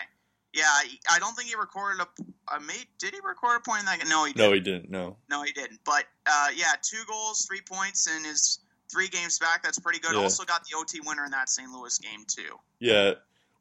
[0.53, 0.65] Yeah,
[1.11, 2.61] I- don't think he recorded a.
[2.61, 3.99] Made, did he record a point in that?
[4.01, 4.09] game?
[4.09, 4.47] No, he didn't.
[4.49, 4.91] No, he didn't.
[4.91, 5.17] No.
[5.31, 5.81] No, he didn't.
[5.85, 8.61] But uh, yeah, two goals, three points in his
[8.93, 9.63] three games back.
[9.65, 10.15] That's pretty good.
[10.15, 10.21] Yeah.
[10.21, 11.69] Also got the OT winner in that St.
[11.71, 12.57] Louis game too.
[12.79, 13.13] Yeah,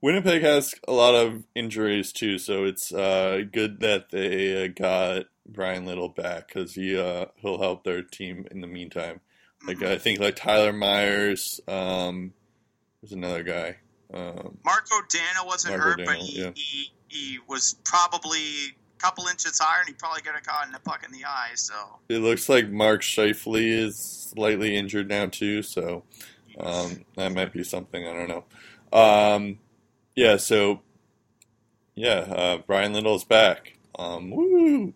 [0.04, 5.28] Winnipeg has a lot of injuries too, so it's uh, good that they uh, got
[5.48, 9.22] Bryan Little back because he uh, he'll help their team in the meantime.
[9.66, 9.88] Like Mhm.
[9.88, 12.34] I think like Tyler Myers, um,
[13.02, 13.78] there's another guy.
[14.14, 16.52] Um, Marko Dano wasn't Marko hurt, but he, yeah.
[16.54, 20.76] he he was probably a couple inches higher, and he probably got have caught in
[20.76, 21.52] a puck in the eye.
[21.56, 21.76] So
[22.10, 23.98] It looks like Mark Scheifele is
[24.34, 26.04] slightly injured now too, so
[26.60, 28.06] um, that might be something.
[28.06, 28.44] I don't know.
[28.92, 29.60] Um,
[30.16, 30.82] yeah, so
[31.96, 33.78] yeah, uh, Bryan Little's back.
[33.98, 34.94] Um, woo!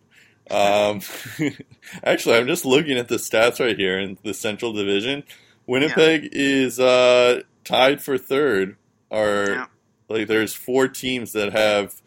[0.49, 1.01] Um,
[2.03, 5.23] actually, I'm just looking at the stats right here in the Central Division.
[5.67, 8.77] Winnipeg is uh, tied for third.
[9.09, 9.65] Or Yeah.
[10.09, 12.01] like, there's four teams that have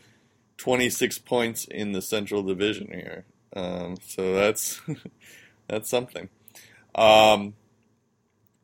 [0.56, 3.24] 26 points in the Central Division here.
[3.54, 4.80] Um, so that's
[5.68, 6.28] that's something.
[6.94, 7.54] Um,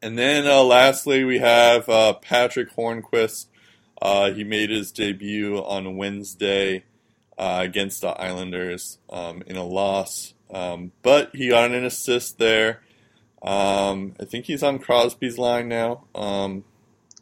[0.03, 3.47] and then uh, lastly, we have uh, Patrick Hornqvist.
[4.01, 6.85] Uh, he made his debut on Wednesday
[7.39, 12.83] uh, against the Islanders um, in a loss, um, but he got an assist there.
[13.43, 16.05] Um, I think he's on Crosby's line now.
[16.15, 16.65] Um,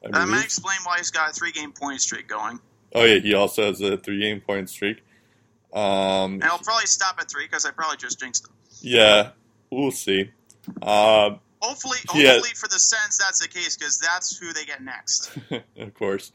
[0.04, 2.60] I that might explain why he's got a three-game point streak going.
[2.94, 5.02] Oh yeah, he also has a three-game point streak.
[5.72, 8.54] Um, And I'll probably stop at three because I probably just jinxed him.
[8.80, 9.30] yeah,
[9.70, 10.30] we'll see.
[10.82, 12.32] Um, Hopefully, Yeah.
[12.32, 15.30] hopefully for the Sens that's the case because that's who they get next.
[15.78, 16.30] of course.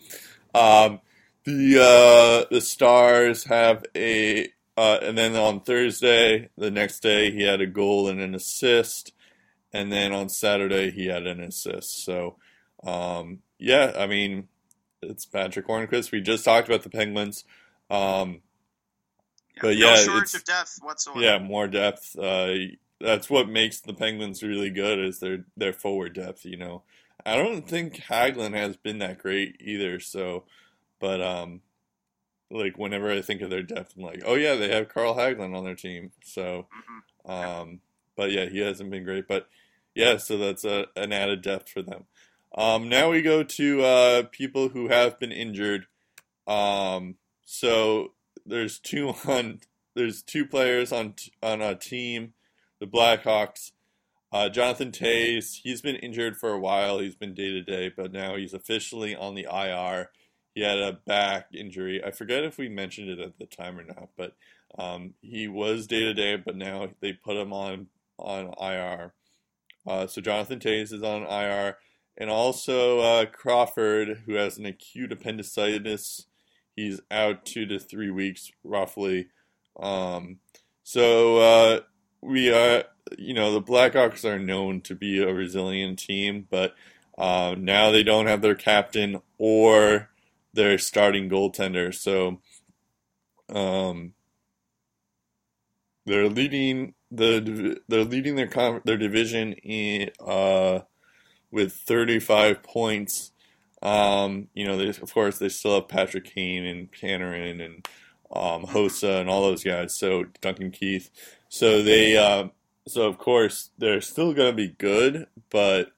[0.54, 1.00] Um,
[1.46, 7.44] the uh, the Stars have a, uh, and then on Thursday, the next day, he
[7.44, 9.14] had a goal and an assist,
[9.74, 12.04] and then on Saturday he had an assist.
[12.04, 12.38] So,
[12.84, 14.48] um, yeah, I mean,
[15.02, 16.12] it's Patrick Hornqvist.
[16.12, 17.44] We just talked about the Penguins.
[17.90, 18.42] Um,
[19.62, 21.22] But no yeah, shortage it's- of depth whatsoever.
[21.22, 22.18] yeah, more depth.
[22.18, 22.54] Uh,
[23.00, 26.46] that's what makes the Penguins really good is their their forward depth.
[26.46, 26.84] You know,
[27.26, 30.00] I don't think Hagelin has been that great either.
[30.00, 30.46] So,
[31.00, 31.62] but um,
[32.52, 35.56] like whenever I think of their depth, I'm like, oh yeah, they have Carl Hagelin
[35.56, 36.12] on their team.
[36.24, 36.68] So,
[37.28, 37.32] Mhm.
[37.62, 37.82] um,
[38.16, 39.28] but yeah, he hasn't been great.
[39.28, 39.48] But
[39.96, 42.06] yeah, so that's a, an added depth for them.
[42.56, 45.86] Um, now we go to uh, people who have been injured.
[46.48, 48.14] Um, so
[48.46, 49.60] there's two on
[49.96, 52.34] there's two players on t- on a team,
[52.80, 53.72] the Blackhawks.
[54.32, 57.00] Uh, Jonathan Toews, he's been injured for a while.
[57.00, 60.12] He's been day to day, but now he's officially on the IR.
[60.54, 62.04] He had a back injury.
[62.04, 64.36] I forget if we mentioned it at the time or not, but
[64.78, 67.88] um, he was day to day, but now they put him on
[68.18, 69.14] on IR.
[69.88, 71.78] Uh, so Jonathan Toews is on IR,
[72.18, 76.28] and also uh, Crawford, who has an acute appendicitis.
[76.76, 79.28] He's out two to three weeks, roughly.
[79.80, 80.40] Um,
[80.84, 81.80] so uh,
[82.22, 82.84] we are,
[83.18, 86.76] you know, the Blackhawks are known to be a resilient team, but
[87.18, 90.10] uh, now they don't have their captain or
[90.54, 91.94] their starting goaltender.
[91.94, 92.40] So
[93.54, 94.14] um,
[96.06, 100.80] they're leading the they're leading their their division in uh,
[101.52, 103.32] with 35 points.
[103.82, 107.88] Um, you know, they, of course, they still have Patrick Kane and Panarin and
[108.32, 109.98] um, Hossa and all those guys.
[109.98, 111.10] So Duncan Keith.
[111.50, 112.50] So they, uh,
[112.88, 115.92] so of course, they're still going to be good, but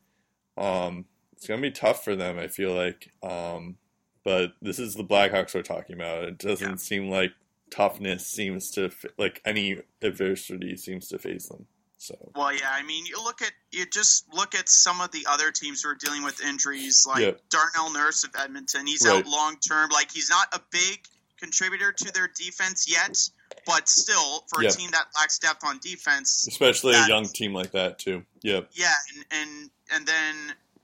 [0.57, 2.39] um, it's going to be tough for them.
[2.39, 3.11] I feel like.
[3.21, 3.77] Um,
[4.23, 6.23] but this is the Blackhawks we're talking about.
[6.23, 6.75] It doesn't Yeah.
[6.75, 7.31] seem like
[7.71, 11.65] toughness seems to like any adversity seems to face them.
[11.97, 15.25] So Well, yeah, I mean, you look at you just look at some of the
[15.29, 17.31] other teams who are dealing with injuries, like Yeah.
[17.49, 18.85] Darnell Nurse of Edmonton.
[18.87, 19.17] He's Right.
[19.19, 19.89] out long term.
[19.91, 21.05] Like he's not a big
[21.39, 23.17] contributor to their defense yet,
[23.65, 24.69] but still, for Yeah.
[24.69, 28.25] a team that lacks depth on defense, especially a young team like that too.
[28.43, 28.69] Yep.
[28.73, 30.35] yeah, and and, and then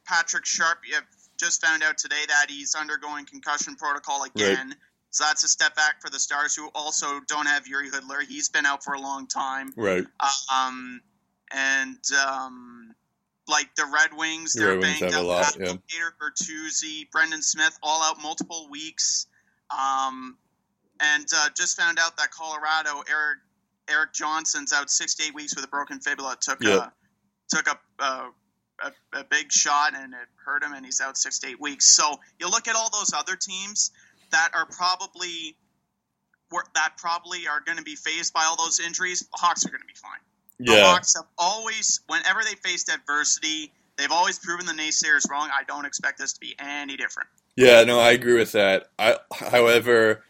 [0.05, 0.79] Patrick Sharp.
[0.87, 1.05] You have
[1.39, 4.75] just found out today that he's undergoing concussion protocol again.
[5.09, 8.23] So that's a step back for the Stars, who also don't have Jiri Hudler.
[8.27, 9.71] He's been out for a long time.
[9.75, 10.03] Right.
[10.53, 11.01] Um,
[11.51, 12.93] and um,
[13.47, 15.25] like the Red Wings, they're Red Wings banged a up.
[15.25, 15.73] lot, Pat yeah.
[15.87, 19.27] Peter Bertuzzi, Brendan Smith, all out multiple weeks.
[19.71, 20.37] Um,
[20.99, 23.39] and uh, just found out that Colorado, Eric
[23.89, 26.37] Erik Johnson's out six to eight weeks with a broken fibula.
[26.41, 26.79] Took Yep.
[26.79, 26.93] a
[27.49, 28.29] took a, a
[28.79, 31.85] a a big shot and it hurt him, and he's out six to eight weeks.
[31.85, 33.91] So you look at all those other teams
[34.31, 35.55] that are probably
[36.75, 39.19] that probably are going to be faced by all those injuries.
[39.19, 40.19] The Hawks are going to be fine.
[40.59, 40.75] Yeah.
[40.75, 40.85] The.
[40.85, 45.49] Hawks have always, whenever they faced adversity, they've always proven the naysayers wrong.
[45.53, 47.29] I don't expect this to be any different.
[47.57, 47.83] Yeah.
[47.83, 48.89] No, I agree with that.
[48.97, 50.23] I, however,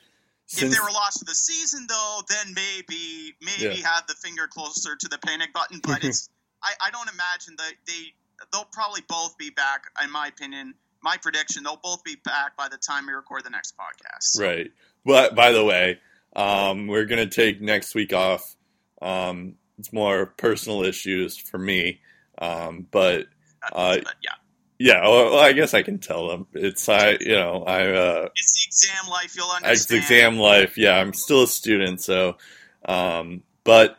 [0.49, 4.95] if they were lost for the season, though, then maybe maybe have the finger closer
[4.95, 5.79] to the panic button.
[5.83, 6.29] But it's
[6.63, 8.13] I, I don't imagine that they
[8.51, 9.83] they'll probably both be back.
[10.03, 13.49] In my opinion, my prediction, they'll both be back by the time we record the
[13.49, 14.39] next podcast.
[14.39, 14.71] Right.
[15.05, 15.99] But by the way,
[16.35, 18.55] um, we're gonna take next week off.
[19.01, 21.99] Um, it's more personal issues for me.
[22.37, 23.27] Um, but
[23.71, 24.31] Uh, but yeah,
[24.79, 26.47] yeah, well, I guess I can tell them.
[26.53, 29.35] It's I, you know, I, uh, it's the exam life.
[29.35, 30.01] You'll it's understand.
[30.01, 30.77] exam life.
[30.77, 32.37] Yeah, I'm still a student, so
[32.85, 33.97] Um, but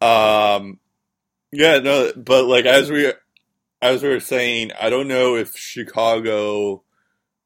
[0.00, 0.78] um,
[1.52, 3.12] yeah, no, but like as we
[3.80, 6.84] as we were saying, I don't know if Chicago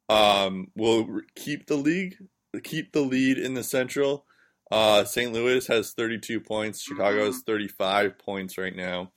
[0.08, 2.16] um, will keep the league,
[2.62, 4.24] keep the lead in the Central.
[4.70, 5.32] Uh, St.
[5.32, 6.82] Louis has 32 points.
[6.82, 9.12] Chicago has 35 points right now.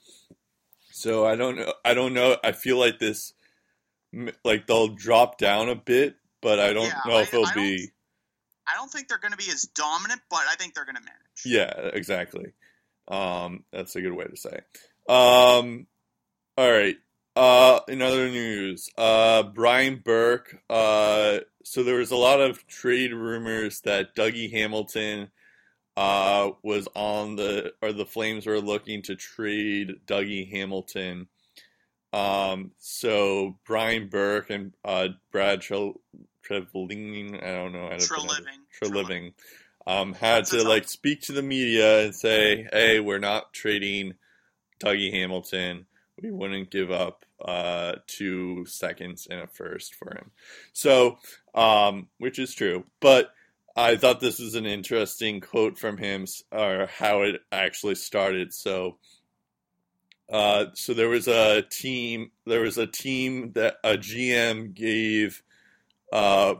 [0.91, 1.73] So I don't know.
[1.83, 2.37] I don't know.
[2.43, 3.33] I feel like this,
[4.43, 7.53] like they'll drop down a bit, but I don't Yeah, know I- if it'll I
[7.53, 7.89] be.
[8.71, 11.01] I don't think they're going to be as dominant, but I think they're going to
[11.01, 11.43] manage.
[11.43, 12.53] Yeah, exactly.
[13.07, 14.59] Um, that's a good way to say.
[15.07, 15.87] Um,
[16.55, 16.95] all right.
[17.35, 20.61] Uh, in other news, uh, Brian Burke.
[20.69, 25.31] Uh, so there was a lot of trade rumors that Dougie Hamilton
[25.97, 31.27] uh, was on the or the Flames were looking to trade Dougie Hamilton.
[32.11, 35.93] Um, so Brian Burke and uh, Brad Tre-
[36.47, 38.03] Trevelin, I don't know how to.
[38.03, 38.43] Treliving.
[38.81, 39.33] Treliving,
[39.85, 44.15] um, had to like speak to the media and say, "Hey, we're not trading
[44.79, 45.85] Dougie Hamilton.
[46.21, 50.31] We wouldn't give up uh, two seconds and a first for him."
[50.73, 51.19] So,
[51.53, 53.31] um, which is true, but
[53.75, 58.51] I thought this was an interesting quote from him, or how it actually started.
[58.53, 58.97] So.
[60.31, 62.31] Uh, so there was a team.
[62.45, 65.41] There was a team that a GM gave
[66.11, 66.55] uh,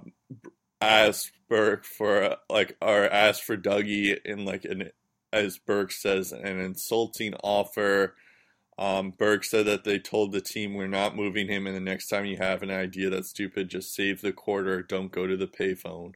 [0.82, 4.92] asked Burke for like or asked for Dougie in like an
[5.32, 8.16] as Burke says an insulting offer.
[8.78, 12.08] Um, Burke said that they told the team we're not moving him, and the next
[12.08, 14.82] time you have an idea that's stupid, just save the quarter.
[14.82, 16.14] Don't go to the payphone.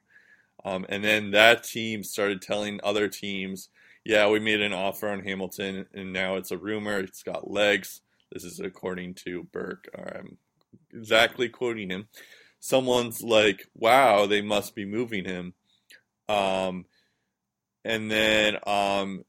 [0.63, 3.67] Um, and then that team started telling other teams,
[4.05, 6.99] yeah, we made an offer on Hamilton, and now it's a rumor.
[6.99, 8.01] It's got legs.
[8.31, 9.89] This is according to Burke.
[9.97, 10.37] I'm
[10.91, 12.07] exactly quoting him
[12.63, 15.53] someone's like, "Wow, they must be moving him,"
[16.29, 16.85] um,
[17.83, 19.25] and then um,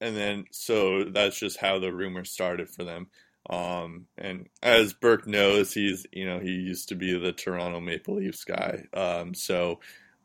[0.00, 3.08] and then so that's just how the rumor started for them.
[3.50, 8.16] Um, and as Burke knows, he's you know he used to be the Toronto Maple
[8.16, 8.84] Leafs guy.
[8.94, 9.80] Um, so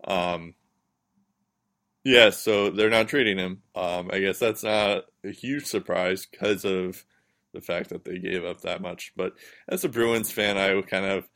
[0.08, 0.54] um,
[2.04, 3.62] yeah, so they're not trading him.
[3.76, 7.04] Um, I guess that's not a huge surprise because of
[7.54, 9.14] the fact that they gave up that much.
[9.16, 9.34] But
[9.70, 11.28] as a Bruins fan, I kind of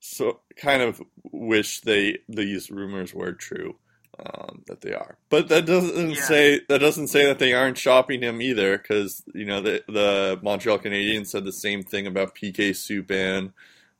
[0.00, 1.00] so kind of
[1.32, 3.76] wish they these rumors were true
[4.18, 6.14] um, that they are but that doesn't Yeah.
[6.14, 10.38] say that doesn't say that they aren't shopping him either because you know the the
[10.42, 13.52] Montreal Canadiens said the same thing about PK Subban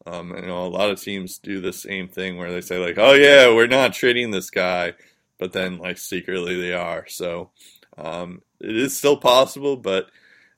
[0.07, 2.99] um, you know a lot of teams do the same thing where they say like
[2.99, 4.95] oh yeah we're not trading this guy
[5.41, 7.51] but then like secretly they are so
[7.99, 10.09] um, it is still possible but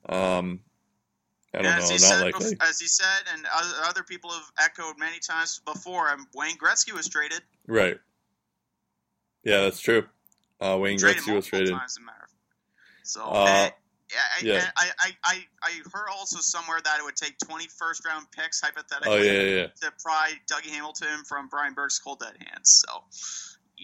[0.07, 0.61] um,
[1.55, 3.47] I don't as know he not said, likely as he said, and
[3.85, 7.41] other, people have echoed many times before, um, Wayne Gretzky was traded.
[7.67, 7.99] Right.
[9.45, 10.05] Yeah, that's true.
[10.61, 11.71] Uh, Wayne traded Gretzky was traded.
[11.71, 13.07] times, as a matter of fact.
[13.07, 13.71] So, Uh,
[14.13, 14.71] yeah, I, yeah.
[14.77, 18.61] I, I, I, I heard also somewhere that it would take 20 first round picks,
[18.61, 19.67] hypothetically, Oh yeah, yeah.
[19.83, 22.85] to pry Dougie Hamilton from Brian Burke's cold dead hands.
[22.87, 23.05] So,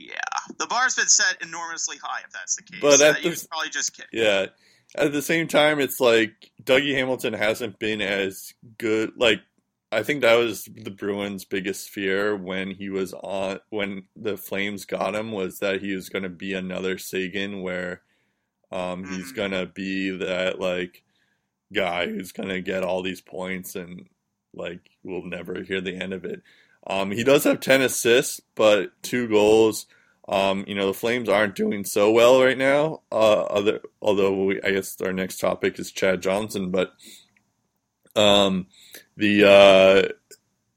[0.06, 2.80] yeah, the bar's been set enormously high if that's the case.
[2.80, 4.10] But Uh, at the- probably just kidding.
[4.12, 4.46] Yeah.
[4.94, 9.12] At the same time, it's like Dougie Hamilton hasn't been as good.
[9.16, 9.40] Like
[9.92, 14.84] I think that was the Bruins' biggest fear when he was on when the Flames
[14.84, 18.02] got him was that he was going to be another Seguin, where
[18.70, 19.36] um, he's Mhm.
[19.36, 21.02] going to be that like
[21.72, 24.08] guy who's going to get all these points and
[24.54, 26.42] like we'll never hear the end of it.
[26.88, 29.86] Um, he does have ten assists, but two goals.
[30.28, 33.02] Um, you know, the Flames aren't doing so well right now.
[33.10, 36.92] Uh, other, although we, I guess our next topic is Chad Johnson, but
[38.14, 38.66] um,
[39.16, 40.08] the uh,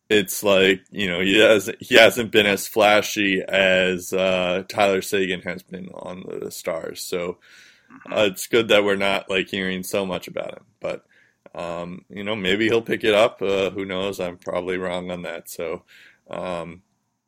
[0.09, 5.41] it's like you know he has he hasn't been as flashy as uh, Tyler Seguin
[5.41, 7.01] has been on the Stars.
[7.01, 7.37] So
[8.11, 10.65] uh, it's good that we're not like hearing so much about him.
[10.79, 11.05] But
[11.53, 13.41] um, you know, maybe he'll pick it up.
[13.41, 14.19] Uh, who knows?
[14.19, 15.49] I'm probably wrong on that.
[15.49, 15.83] So
[16.29, 16.83] um,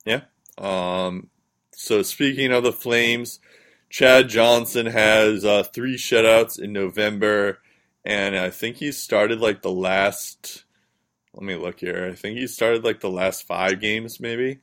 [0.06, 0.22] yeah.
[0.58, 1.30] Um,
[1.74, 3.40] so speaking of the Flames,
[3.90, 7.60] Chad Johnson has uh, three shutouts in November,
[8.06, 10.64] and I think he started like the last.
[11.34, 12.10] Let me look here.
[12.12, 14.60] I think he started like the last five games, maybe.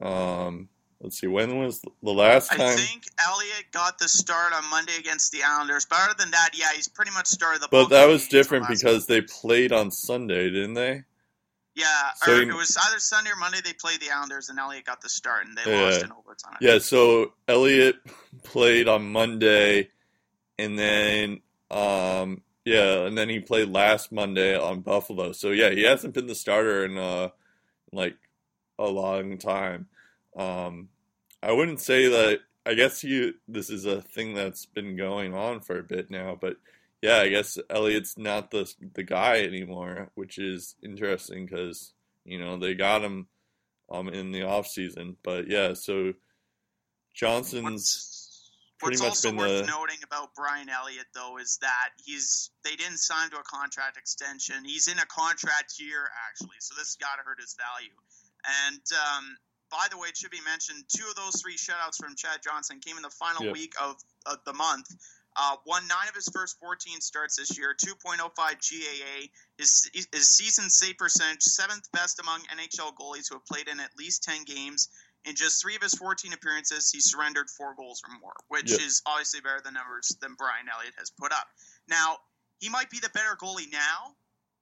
[0.00, 0.68] Um,
[1.00, 1.26] let's see.
[1.26, 2.60] When was the last time?
[2.60, 5.86] I think Elliott got the start on Monday against the Islanders.
[5.86, 7.68] But other than that, yeah, he's pretty much started the.
[7.70, 11.02] But that was different because they played on Sunday, didn't they?
[11.74, 11.86] Yeah,
[12.16, 14.84] So or you- it was either Sunday or Monday they played the Islanders, and Elliott
[14.84, 15.82] got the start, and they Yeah.
[15.84, 16.58] lost in overtime.
[16.60, 17.96] Yeah, so Elliott
[18.42, 19.88] played on Monday,
[20.58, 21.40] and then
[21.70, 25.30] um, yeah, and then he played last Monday on Buffalo.
[25.32, 27.28] So yeah, he hasn't been the starter in uh,
[27.92, 28.16] like
[28.78, 29.88] a long time.
[30.36, 30.88] Um,
[31.42, 35.60] I wouldn't say that I guess you this is a thing that's been going on
[35.60, 36.56] for a bit now, but
[37.02, 42.58] yeah, I guess Elliott's not the the guy anymore, which is interesting because you know
[42.58, 43.28] they got him
[43.90, 46.12] um in the off season, but yeah, so
[47.14, 51.58] Johnson's What's, pretty what's much also been worth the noting about Brian Elliott, though, is
[51.62, 54.64] that he's they didn't sign to a contract extension.
[54.64, 57.96] He's in a contract year actually, so this has got to hurt his value.
[58.68, 59.36] And um,
[59.70, 62.80] by the way, it should be mentioned two of those three shutouts from Chad Johnson
[62.80, 63.54] came in the final Yep.
[63.54, 63.96] week of,
[64.26, 64.86] of the month.
[65.36, 69.28] Uh, won nine of his first 14 starts this year, 2.05 GAA.
[69.58, 73.90] His, his season save percentage, seventh best among NHL goalies who have played in at
[73.96, 74.88] least 10 games.
[75.24, 79.02] In just three of his 14 appearances, he surrendered four goals or more, which is
[79.06, 81.46] obviously better than numbers than Brian Elliott has put up.
[81.88, 82.16] Now,
[82.58, 84.16] he might be the better goalie now,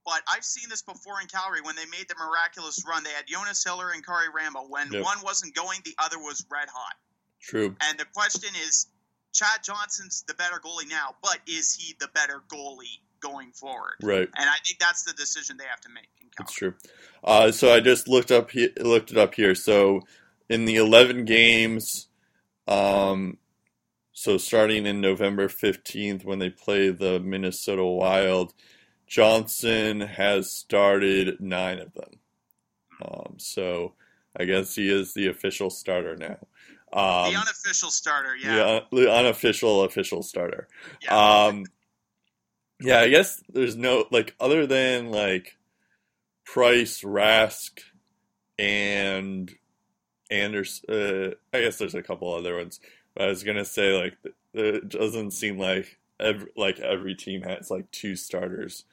[0.08, 3.04] but I've seen this before in Calgary when they made the miraculous run.
[3.04, 4.66] They had Jonas Hiller and Karri Ramo.
[4.66, 5.04] When Yep.
[5.04, 6.94] one wasn't going, the other was red hot.
[7.40, 7.76] true.
[7.82, 8.88] And the question is,
[9.32, 13.96] Chad Johnson's the better goalie now, but is he the better goalie going forward?
[14.02, 14.28] Right.
[14.34, 16.74] And I think that's the decision they have to make in That's true.
[17.22, 19.54] Uh, so I just looked up he- looked it up here.
[19.54, 20.00] So
[20.48, 22.08] in the 11 games,
[22.66, 23.38] um,
[24.12, 28.52] so starting in November 15th when they play the Minnesota Wild,
[29.08, 32.10] Johnson has started nine of them.
[33.02, 33.94] Um, so
[34.36, 36.38] I guess he is the official starter now.
[36.92, 38.54] Um, the unofficial starter, yeah.
[38.54, 40.68] the un- the unofficial official starter.
[41.02, 41.44] Yeah.
[41.46, 41.64] Um,
[42.80, 45.56] yeah, I guess there's no like other than like
[46.44, 47.80] Price, Rask,
[48.58, 49.52] and
[50.30, 50.84] Anderson.
[50.88, 52.80] Uh, I guess there's a couple other ones.
[53.14, 54.16] But I was gonna say like
[54.54, 58.84] it doesn't seem like every, like every team has like two starters,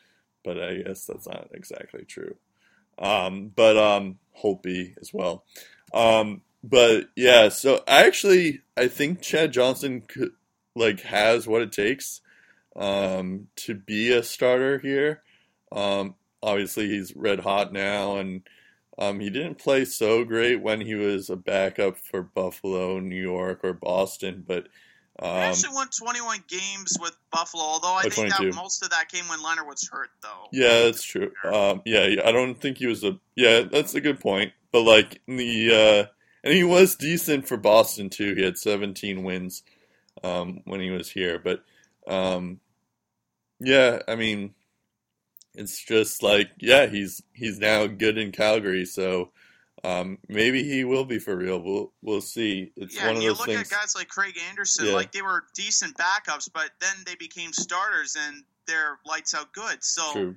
[0.45, 2.35] but I guess that's not exactly true.
[2.97, 5.43] Um, but um, Holtby as well.
[5.93, 10.31] Um, but yeah, so I actually I think Chad Johnson could
[10.75, 12.21] like has what it takes
[12.75, 15.21] um, to be a starter here.
[15.71, 18.41] Um, obviously, he's red hot now, and
[18.97, 23.61] um, he didn't play so great when he was a backup for Buffalo, New York,
[23.63, 24.43] or Boston.
[24.45, 24.67] But
[25.21, 28.49] He um, actually won 21 games with Buffalo, although I Oh, think 22.
[28.51, 30.49] that most of that came when Lehner was hurt, though.
[30.51, 31.31] yeah, that's true.
[31.43, 33.17] Um, yeah, I don't think he was a.
[33.35, 34.51] Yeah, that's a good point.
[34.73, 36.11] But like in the, uh,
[36.43, 38.35] and he was decent for Boston too.
[38.35, 39.63] He had 17 wins
[40.21, 41.39] um, when he was here.
[41.39, 41.63] But
[42.07, 42.59] um,
[43.61, 44.53] yeah, I mean,
[45.53, 49.31] it's just like yeah, he's he's now good in Calgary, so
[49.85, 51.59] um, maybe he will be for real.
[51.59, 52.71] We'll we'll see.
[52.75, 53.71] It's Yeah, one and of you those look things.
[53.71, 54.93] at guys like Craig Anderson, Yeah.
[54.93, 59.83] like they were decent backups, but then they became starters and they're lights out good.
[59.83, 60.35] So True.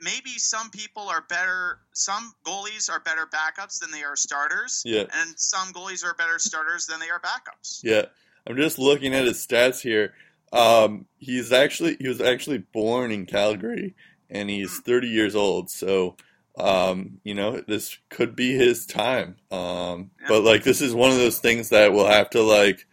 [0.00, 5.04] maybe some people are better, some goalies are better backups than they are starters, Yeah.
[5.12, 7.80] and some goalies are better starters than they are backups.
[7.82, 8.06] Yeah,
[8.46, 10.14] I'm just looking at his stats here.
[10.52, 13.94] Um, he's actually he was actually born in Calgary,
[14.30, 15.70] and he's 30 years old.
[15.70, 16.16] So,
[16.56, 19.36] um, you know, this could be his time.
[19.50, 20.28] Um, Yeah.
[20.28, 22.86] but like this is one of those things that we'll have to like,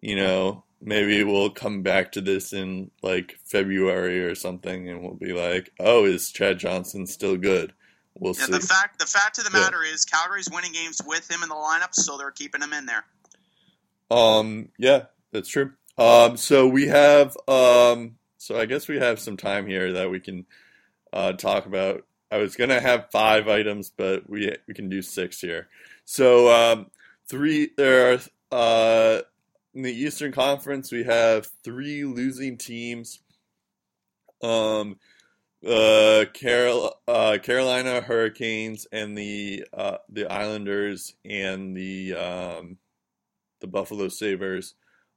[0.00, 5.14] you know, maybe we'll come back to this in like February or something, and we'll
[5.14, 7.72] be like, oh, is Chad Johnson still good?
[8.14, 8.52] We'll Yeah, see.
[8.52, 9.64] the fact the fact of the Yeah.
[9.64, 12.86] matter is Calgary's winning games with him in the lineup, so they're keeping him in
[12.86, 13.04] there.
[14.10, 15.72] Um, yeah, that's true.
[15.98, 20.20] Um, so we have, um, so I guess we have some time here that we
[20.20, 20.46] can
[21.12, 22.04] uh, talk about.
[22.30, 25.68] I was gonna have five items, but we we can do six here.
[26.04, 26.90] So um,
[27.28, 28.18] three there are
[28.52, 29.20] uh,
[29.74, 33.20] in the Eastern Conference we have three losing teams.
[34.42, 34.98] Um,
[35.66, 42.78] uh, Carol, uh, Carolina Hurricanes and the uh, the Islanders and the um,
[43.60, 44.74] the Buffalo Sabres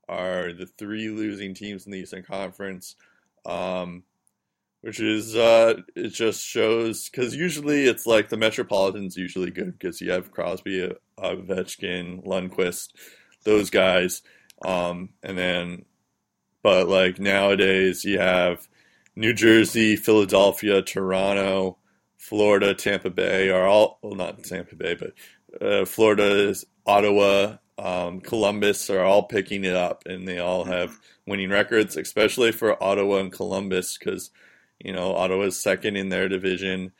[0.09, 2.95] are the three losing teams in the Eastern Conference.
[3.45, 4.03] Um,
[4.81, 10.01] which is uh, it just shows because usually it's like the Metropolitan's usually good because
[10.01, 12.89] you have Crosby, Ovechkin, Lundqvist,
[13.43, 14.23] those guys,
[14.65, 15.85] um, and then
[16.63, 18.67] but like nowadays you have
[19.15, 21.77] New Jersey, Philadelphia, Toronto,
[22.17, 25.13] Florida, Tampa Bay are all well not Tampa Bay but
[25.61, 26.55] uh, Florida,
[26.87, 32.51] Ottawa, um, Columbus are all picking it up and they all have winning records, especially
[32.51, 34.31] for Ottawa and Columbus because
[34.83, 36.91] you know Ottawa's second in their division,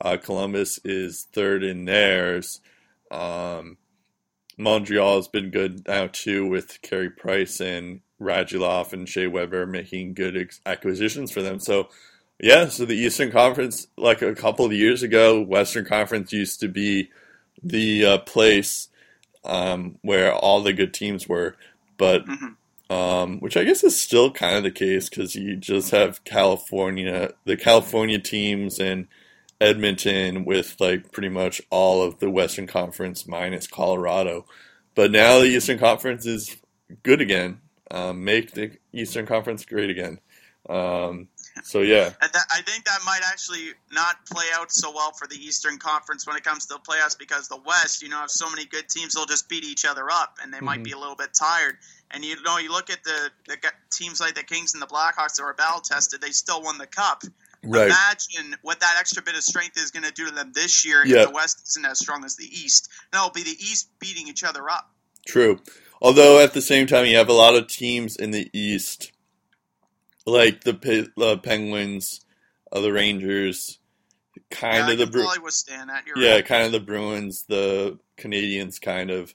[0.00, 2.60] uh, Columbus is third in theirs.
[3.10, 3.76] Um,
[4.58, 10.14] Montreal has been good now too with Carey Price and Radulov and Shea Weber making
[10.14, 11.58] good ex- acquisitions for them.
[11.60, 11.88] So
[12.38, 16.68] yeah, so the Eastern Conference, like a couple of years ago, Western Conference used to
[16.68, 17.10] be
[17.62, 18.88] the uh, place
[19.44, 21.56] um, where all the good teams were.
[21.96, 22.56] but Mhm.
[22.90, 27.32] Um, which I guess is still kind of the case because you just have California,
[27.44, 29.06] the California teams, and
[29.60, 34.44] Edmonton with like pretty much all of the Western Conference minus Colorado.
[34.94, 36.56] But now the Eastern Conference is
[37.04, 37.60] good again.
[37.92, 40.18] Um, make the Eastern Conference great again.
[40.68, 41.28] Um,
[41.64, 45.26] so yeah, And that, I think that might actually not play out so well for
[45.26, 48.30] the Eastern Conference when it comes to the playoffs because the West, you know, have
[48.30, 50.84] so many good teams, they'll just beat each other up, and they might Mhm.
[50.84, 51.76] be a little bit tired.
[52.12, 53.56] And you know, you look at the, the
[53.92, 56.86] teams like the Kings and the Blackhawks that were battle tested, they still won the
[56.86, 57.22] cup.
[57.62, 57.86] right.
[57.86, 61.06] Imagine what that extra bit of strength is going to do to them this year
[61.06, 61.22] Yeah.
[61.22, 62.88] if the West isn't as strong as the East.
[63.12, 64.90] No, it'll be the East beating each other up.
[65.26, 65.60] True.
[66.02, 69.12] Although at the same time, you have a lot of teams in the East,
[70.26, 72.22] like the uh, Penguins,
[72.72, 73.78] uh, the Rangers,
[74.50, 76.02] kind yeah, of the Bru- that.
[76.06, 76.46] You're yeah, right.
[76.46, 79.34] kind of the Bruins, the Canadiens, kind of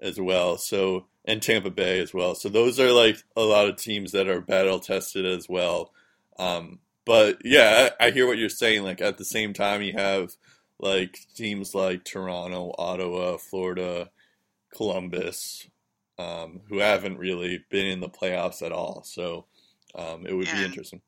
[0.00, 0.56] as well.
[0.56, 2.34] So and Tampa Bay as well.
[2.34, 5.92] So those are like a lot of teams that are battle tested as well.
[6.38, 8.82] Um, but yeah, I, I hear what you're saying.
[8.84, 10.32] Like at the same time, you have
[10.78, 14.10] like teams like Toronto, Ottawa, Florida,
[14.74, 15.68] Columbus,
[16.18, 19.02] um, who haven't really been in the playoffs at all.
[19.04, 19.46] So
[19.94, 21.00] um, it would be interesting.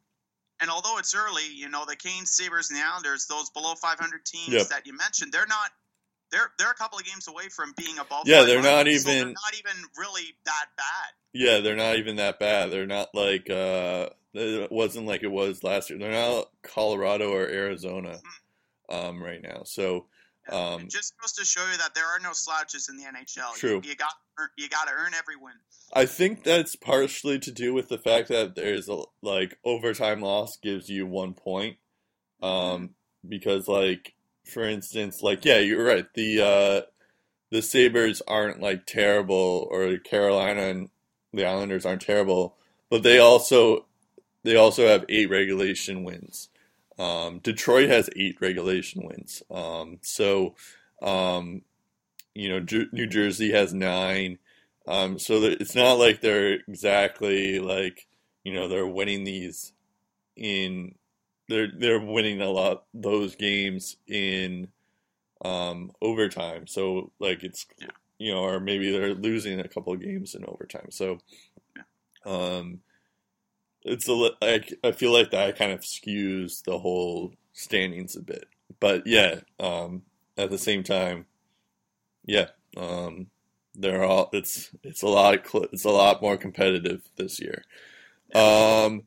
[0.61, 4.25] and although it's early, you know, the Canes, Sabres, and the Islanders, those below 500
[4.25, 4.69] teams Yep.
[4.69, 5.71] that you mentioned, they're not.
[6.31, 8.25] They're they're a couple of games away from being above.
[8.27, 11.13] Yeah, they're 500, not so they're even- not even really that bad.
[11.33, 12.71] Yeah, they're not even that bad.
[12.71, 15.99] They're not like uh, it wasn't like it was last year.
[15.99, 18.19] They're not Colorado or Arizona
[18.89, 19.63] um, right now.
[19.65, 20.07] So
[20.51, 23.55] um, it just goes to show you that there are no slouches in the NHL.
[23.55, 23.81] True.
[23.83, 24.13] You, you got
[24.57, 25.55] you got to earn every win.
[25.93, 30.57] I think that's partially to do with the fact that there's a like overtime loss
[30.57, 31.77] gives you one point.
[32.43, 32.91] Um,
[33.29, 34.15] because like
[34.49, 36.07] for instance, like yeah, you're right.
[36.15, 36.81] The uh,
[37.51, 40.89] the Sabres aren't like terrible, or Carolina and
[41.33, 42.57] the Islanders aren't terrible,
[42.91, 43.87] but they also
[44.45, 46.49] they also have eight regulation wins.
[46.99, 49.43] Um, Detroit has eight regulation wins.
[49.51, 50.55] Um, so
[51.03, 51.63] um,
[52.35, 54.39] you know, New Jersey has nine.
[54.87, 58.07] Um, so it's not like they're exactly like
[58.45, 59.73] you know they're winning these
[60.37, 60.95] in
[61.49, 64.69] they're they're winning a lot those games in
[65.45, 66.67] um, overtime.
[66.67, 67.89] So like it's Yeah.
[68.19, 70.89] you know or maybe they're losing a couple of games in overtime.
[70.91, 71.21] So
[72.25, 72.81] um,
[73.83, 78.47] it's a like I feel like that kind of skews the whole standings a bit.
[78.81, 80.03] But yeah, um,
[80.37, 81.27] at the same time,
[82.25, 83.29] yeah, um,
[83.75, 87.65] they're all it's it's a lot cl- it's a lot more competitive this year.
[88.35, 89.05] Um,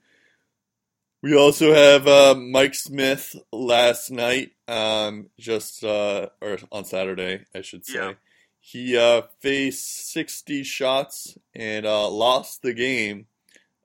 [1.21, 7.61] we also have uh, Mike Smith last night, um, just uh, or on Saturday, I
[7.61, 7.99] should say.
[7.99, 8.13] Yeah.
[8.59, 13.25] He uh, faced 60 shots and uh, lost the game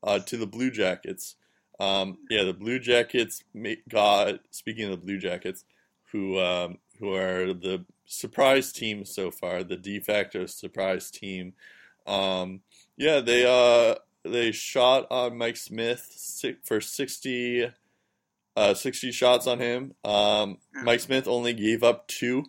[0.03, 1.37] uh, to the Blue Jackets.
[1.81, 3.43] Um, yeah, the Blue Jackets
[3.89, 4.41] got.
[4.51, 5.65] Speaking of the Blue Jackets,
[6.13, 11.55] who um, who are the surprise team so far, the de facto surprise team.
[12.07, 12.61] Um,
[12.97, 13.97] yeah, they uh
[14.31, 17.73] they shot on Mike Smith for 60,
[18.57, 19.95] uh, 60 shots on him.
[20.05, 22.45] Um, Mike Smith only gave up two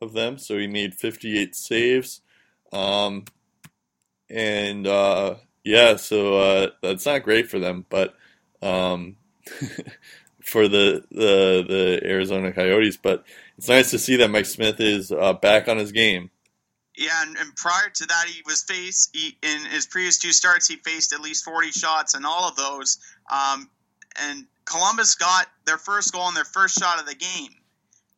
[0.00, 2.20] of them, so he made 58 saves.
[2.72, 3.24] Um,
[4.28, 8.14] and uh, yeah, so uh, that's not great for them, but
[8.62, 9.16] um,
[10.42, 12.96] for the, the the Arizona Coyotes.
[12.96, 13.24] But
[13.58, 16.30] it's nice to see that Mike Smith is uh, back on his game.
[16.96, 20.66] Yeah, and, and prior to that, he was faced he, in his previous two starts.
[20.66, 22.98] He faced at least forty shots in all of those.
[23.30, 23.68] Um,
[24.18, 27.54] and Columbus got their first goal and their first shot of the game,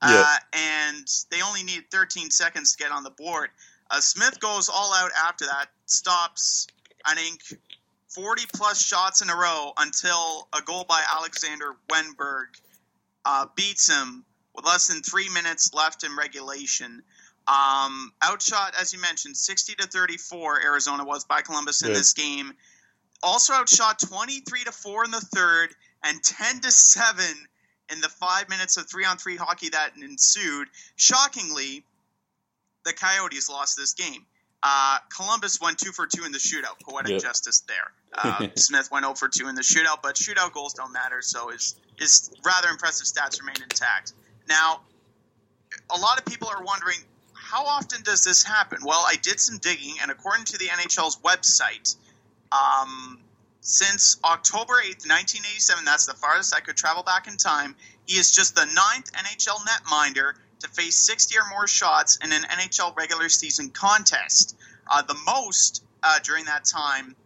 [0.03, 0.25] Yeah.
[0.25, 3.51] uh, and they only needed 13 seconds to get on the board.
[3.91, 6.69] Uh, Smith goes all out after that, stops
[7.05, 7.41] I think
[8.09, 12.47] 40 plus shots in a row until a goal by Alexander Wennberg
[13.25, 14.25] uh, beats him
[14.55, 17.03] with less than three minutes left in regulation.
[17.49, 21.95] Um, outshot, as you mentioned, 60 to 34, Arizona was by Columbus in Yeah.
[21.95, 22.53] this game.
[23.23, 25.75] Also outshot 23 to 4 in the third
[26.05, 27.49] and 10 to 7
[27.91, 30.69] in the five minutes of three on three hockey that ensued.
[30.97, 31.85] Shockingly,
[32.85, 34.27] the Coyotes lost this game.
[34.63, 36.79] Uh, Columbus went two for two in the shootout.
[36.83, 37.23] Poetic Yep.
[37.23, 37.93] justice there.
[38.13, 41.51] Uh, Smith went 0 for 2 in the shootout, but shootout goals don't matter, so
[41.51, 44.13] his, his rather impressive stats remain intact.
[44.49, 44.81] Now,
[45.91, 46.99] a lot of people are wondering
[47.51, 48.79] how often does this happen?
[48.85, 51.97] Well, I did some digging, and according to the NHL's website,
[52.53, 53.19] um,
[53.61, 57.75] since October 8th, 1987, that's the farthest I could travel back in time,
[58.07, 62.43] he is just the ninth NHL netminder to face 60 or more shots in an
[62.43, 64.57] NHL regular season contest.
[64.87, 67.17] Uh, the most uh, during that time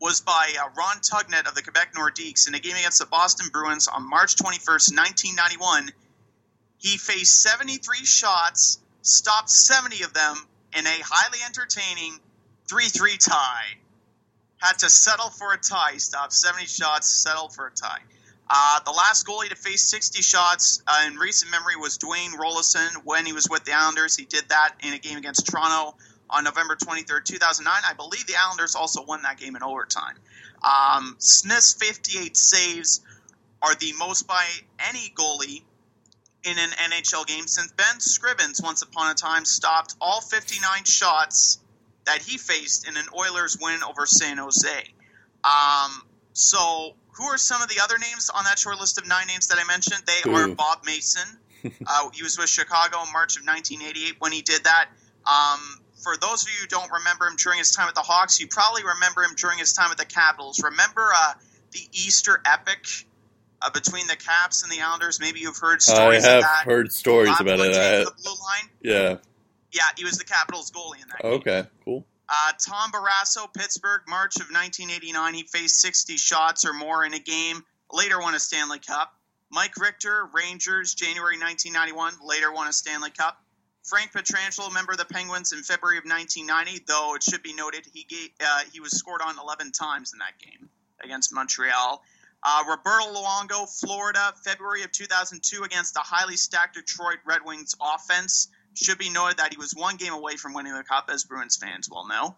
[0.00, 3.48] was by uh, Ron Tugnutt of the Quebec Nordiques in a game against the Boston
[3.52, 5.90] Bruins on March 21st, 1991.
[6.78, 10.36] He faced 73 shots, stopped 70 of them
[10.76, 12.18] in a highly entertaining
[12.68, 13.64] 3 3 tie.
[14.58, 15.92] Had to settle for a tie.
[15.94, 18.00] He stopped 70 shots, settled for a tie.
[18.48, 22.96] Uh, the last goalie to face 60 shots uh, in recent memory was Dwayne Roloson
[23.04, 24.16] when he was with the Islanders.
[24.16, 25.96] He did that in a game against Toronto
[26.28, 27.82] on November 23rd, 2009.
[27.88, 30.16] I believe the Islanders also won that game in overtime.
[30.62, 33.00] Um, Smith's 58 saves
[33.62, 34.44] are the most by
[34.78, 35.62] any goalie
[36.44, 41.58] in an NHL game since Ben Scrivens once upon a time stopped all 59 shots
[42.04, 44.84] that he faced in an Oilers win over San Jose.
[45.44, 49.26] Um, so, who are some of the other names on that short list of nine
[49.26, 50.02] names that I mentioned?
[50.06, 51.38] They are Bob Mason.
[51.86, 54.88] uh, he was with Chicago in March of 1988 when he did that.
[55.26, 55.60] Um,
[56.02, 58.48] for those of you who don't remember him during his time at the Hawks, you
[58.48, 60.60] probably remember him during his time at the Capitals.
[60.62, 61.34] Remember uh,
[61.70, 63.06] the Easter epic
[63.64, 65.20] uh, between the Caps and the Islanders?
[65.20, 67.76] Maybe you've heard I stories of have heard stories Bob about it.
[67.76, 68.70] I, the blue line.
[68.80, 69.16] yeah.
[69.72, 71.32] Yeah, he was the Capitals goalie in that game.
[71.32, 71.64] Okay.
[71.84, 72.04] Cool.
[72.28, 75.34] Uh, Tom Barrasso, Pittsburgh, March of 1989.
[75.34, 77.64] He faced 60 shots or more in a game.
[77.90, 79.14] Later won a Stanley Cup.
[79.50, 82.14] Mike Richter, Rangers, January 1991.
[82.26, 83.36] Later won a Stanley Cup.
[83.84, 86.84] Frank Pietrangelo, member of the Penguins, in February of 1990.
[86.86, 90.20] Though it should be noted, he gave, uh, he was scored on 11 times in
[90.20, 90.70] that game
[91.02, 92.02] against Montreal.
[92.44, 98.48] Uh, Roberto Luongo, Florida, February of 2002 against the highly stacked Detroit Red Wings offense.
[98.74, 101.56] Should be noted that he was one game away from winning the cup, as Bruins
[101.56, 102.36] fans well know.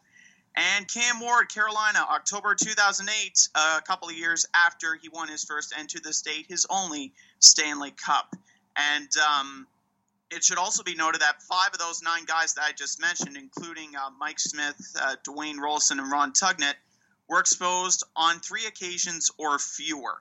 [0.57, 5.75] And Cam Ward, Carolina, October 2008, a couple of years after he won his first
[5.77, 8.37] and to this date his only Stanley Cup.
[8.77, 9.67] And um,
[10.31, 13.37] it should also be noted that five of those nine guys that I just mentioned,
[13.37, 16.75] including uh, Mike Smith, uh, Dwayne Roloson, and Ron Tugnutt,
[17.29, 20.21] were exposed on three occasions or fewer.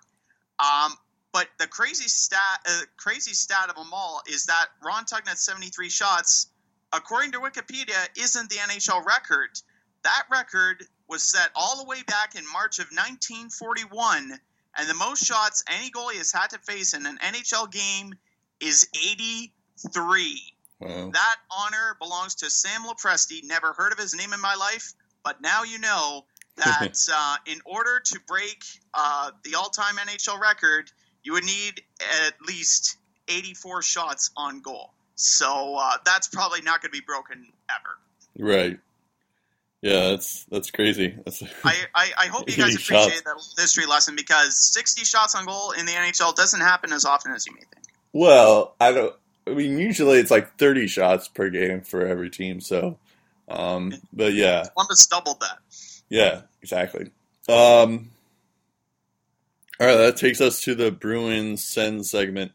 [0.59, 0.93] Um,
[1.31, 5.89] but the crazy stat, uh, crazy stat of them all is that Ron Tugnutt's 73
[5.89, 6.47] shots,
[6.93, 9.49] according to Wikipedia, isn't the NHL record.
[10.03, 14.39] That record was set all the way back in March of 1941,
[14.77, 18.13] and the most shots any goalie has had to face in an NHL game
[18.59, 20.53] is 83.
[20.79, 21.09] Wow.
[21.13, 23.43] That honor belongs to Sam Lopresti.
[23.43, 24.93] Never heard of his name in my life,
[25.23, 26.25] but now you know
[26.57, 30.91] that uh, in order to break uh, the all-time NHL record,
[31.23, 31.81] you would need
[32.25, 32.97] at least
[33.27, 34.91] 84 shots on goal.
[35.15, 37.97] So uh, that's probably not going to be broken ever.
[38.49, 38.79] Right.
[39.81, 41.13] Yeah, that's that's crazy.
[41.25, 43.53] That's I, I, I hope you guys appreciate shots.
[43.55, 47.33] that history lesson because 60 shots on goal in the NHL doesn't happen as often
[47.33, 47.85] as you may think.
[48.13, 49.13] well, I don't.
[49.45, 52.61] I mean, usually it's like thirty shots per game for every team.
[52.61, 52.97] So,
[53.49, 55.57] um, but yeah, Columbus doubled that.
[56.09, 57.11] Yeah, exactly.
[57.49, 58.11] Um,
[59.79, 62.51] all right, that takes us to the Bruins send segment.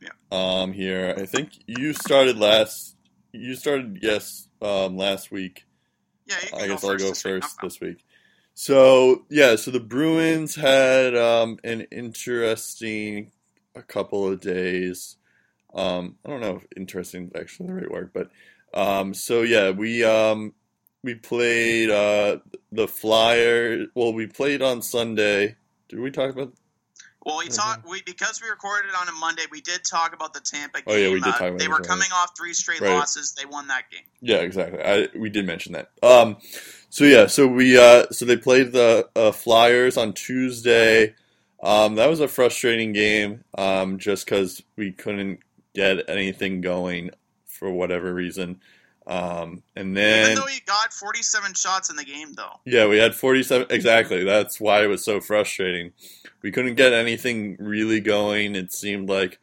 [0.00, 0.08] Yeah.
[0.30, 2.96] Um, here, I think you started last.
[3.32, 5.64] You started yes, um, last week.
[6.26, 7.42] Yeah, I guess I'll first go this week.
[7.42, 8.04] First this week.
[8.54, 13.30] So yeah, so the Bruins had um, an interesting
[13.76, 15.16] a couple of days.
[15.72, 18.30] Um, I don't know if interesting is actually the right word, but
[18.74, 20.54] um, so yeah, we um,
[21.02, 22.38] we played uh,
[22.72, 23.86] the Flyer.
[23.94, 25.56] Well, we played on Sunday.
[25.88, 26.52] Did we talk about?
[27.24, 29.42] Well, we talked we because we recorded on a Monday.
[29.50, 30.84] We did talk about the Tampa game.
[30.86, 32.94] Oh, yeah, we did Uh, talk about They were coming off three straight Right.
[32.94, 33.32] losses.
[33.32, 34.04] They won that game.
[34.20, 34.80] Yeah, exactly.
[34.82, 35.90] I we did mention that.
[36.02, 36.38] Um,
[36.88, 41.14] so yeah, so we uh, so they played the uh, Flyers on Tuesday.
[41.62, 45.40] Um, that was a frustrating game, um, just because we couldn't
[45.74, 47.10] get anything going
[47.46, 48.60] for whatever reason.
[49.08, 52.60] Um, and then Even though he got 47 shots in the game, though.
[52.66, 53.68] yeah, we had 47.
[53.70, 54.22] Exactly.
[54.22, 55.92] That's why it was so frustrating.
[56.42, 58.54] We couldn't get anything really going.
[58.54, 59.38] It seemed like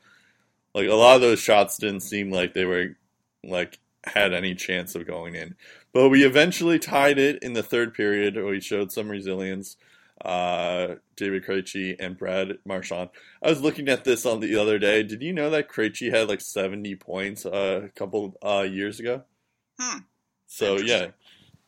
[0.76, 2.96] like a lot of those shots didn't seem like they were
[3.44, 5.56] like had any chance of going in.
[5.94, 8.36] But we eventually tied it in the third period.
[8.36, 9.78] We showed some resilience.
[10.24, 13.10] Uh, David Krejci and Brad Marchand.
[13.44, 15.04] I was looking at this on the other day.
[15.04, 19.24] Did you know that Krejci had like 70 points uh, a couple uh, years ago?
[19.80, 20.00] Hmm.
[20.48, 21.08] So yeah,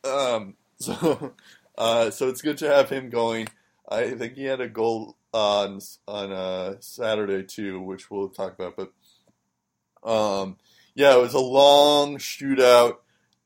[0.04, 1.34] um, so
[1.78, 3.48] uh, so it's good to have him going.
[3.90, 8.76] I think he had a goal on on uh, Saturday too, which we'll talk about.
[8.76, 10.58] But um,
[10.96, 12.98] yeah, it was a long shootout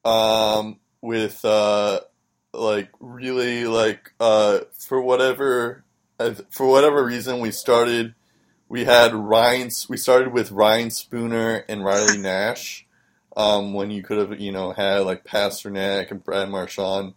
[0.05, 2.01] um, with uh,
[2.53, 5.83] like really like uh, for whatever
[6.49, 8.15] for whatever reason we started.
[8.69, 9.69] We had Ryan.
[9.89, 12.85] We started with Ryan Spooner and Riley Nash
[13.35, 17.13] um, when you could have, you know, had like Pastrnak and Brad Marchand.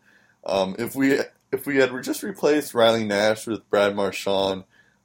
[0.46, 1.18] Um, if we
[1.52, 4.64] if we had just replaced Riley Nash with Brad Marchand,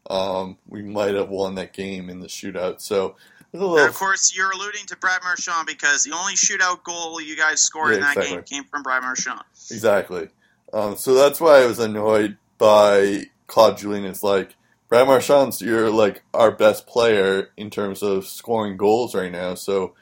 [0.10, 2.82] um, we might have won that game in the shootout.
[2.82, 3.16] So
[3.51, 7.62] and of course, you're alluding to Brad Marchand because the only shootout goal you guys
[7.62, 8.36] scored Yeah, in that exactly.
[8.36, 9.41] game came from Brad Marchand.
[9.72, 10.30] Exactly.
[10.72, 14.05] Um, so that's why I was annoyed by Claude Julien.
[14.05, 14.55] It's like
[14.88, 19.55] Brad Marchand's you're like our best player in terms of scoring goals right now.
[19.55, 19.95] So,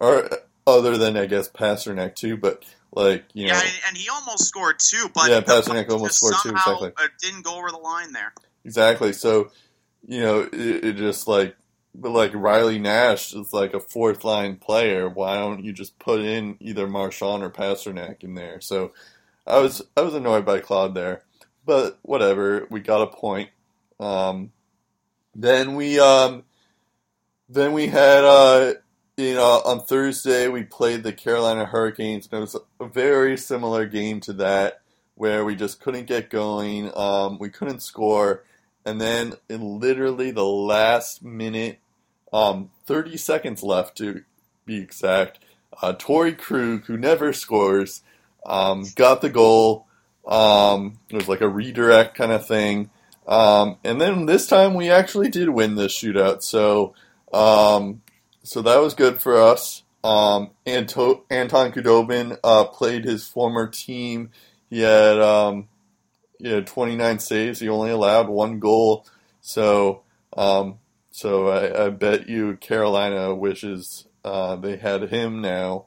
[0.00, 0.28] or
[0.66, 4.44] other than I guess Pastrnak too, but like you know, yeah, and, and he almost
[4.44, 6.92] scored two, but Yeah, Pastrnak almost scored two, exactly.
[6.96, 8.32] uh, didn't go over the line there.
[8.64, 9.12] exactly.
[9.12, 9.50] So,
[10.06, 11.56] you know, it, it just like,
[11.94, 15.08] but like Riley Nash is like a fourth line player.
[15.08, 18.60] Why don't you just put in either Marchand or Pastrnak in there?
[18.60, 18.92] So,
[19.46, 21.24] I was I was annoyed by Claude there,
[21.64, 22.66] but whatever.
[22.70, 23.50] We got a point.
[23.98, 24.52] Um,
[25.34, 26.44] then we um,
[27.48, 28.74] then we had uh,
[29.16, 33.86] you know on Thursday we played the Carolina Hurricanes, and it was a very similar
[33.86, 34.80] game to that
[35.14, 36.90] where we just couldn't get going.
[36.96, 38.44] Um, we couldn't score,
[38.84, 41.78] and then in literally the last minute,
[42.32, 44.24] um, thirty seconds left to
[44.64, 45.38] be exact,
[45.82, 48.02] uh, Torrey Krug, who never scores,
[48.46, 49.86] um, got the goal.
[50.26, 52.90] Um, it was like a redirect kind of thing.
[53.26, 56.42] Um, and then this time we actually did win this shootout.
[56.42, 56.94] So,
[57.32, 58.02] um,
[58.42, 59.82] so that was good for us.
[60.04, 64.30] Um, Anto- Anton Khudobin uh, played his former team.
[64.68, 65.68] He had um,
[66.38, 67.60] he had 29 saves.
[67.60, 69.06] He only allowed one goal.
[69.40, 70.02] So,
[70.36, 70.78] um,
[71.10, 75.86] so I, I bet you Carolina wishes uh, they had him now.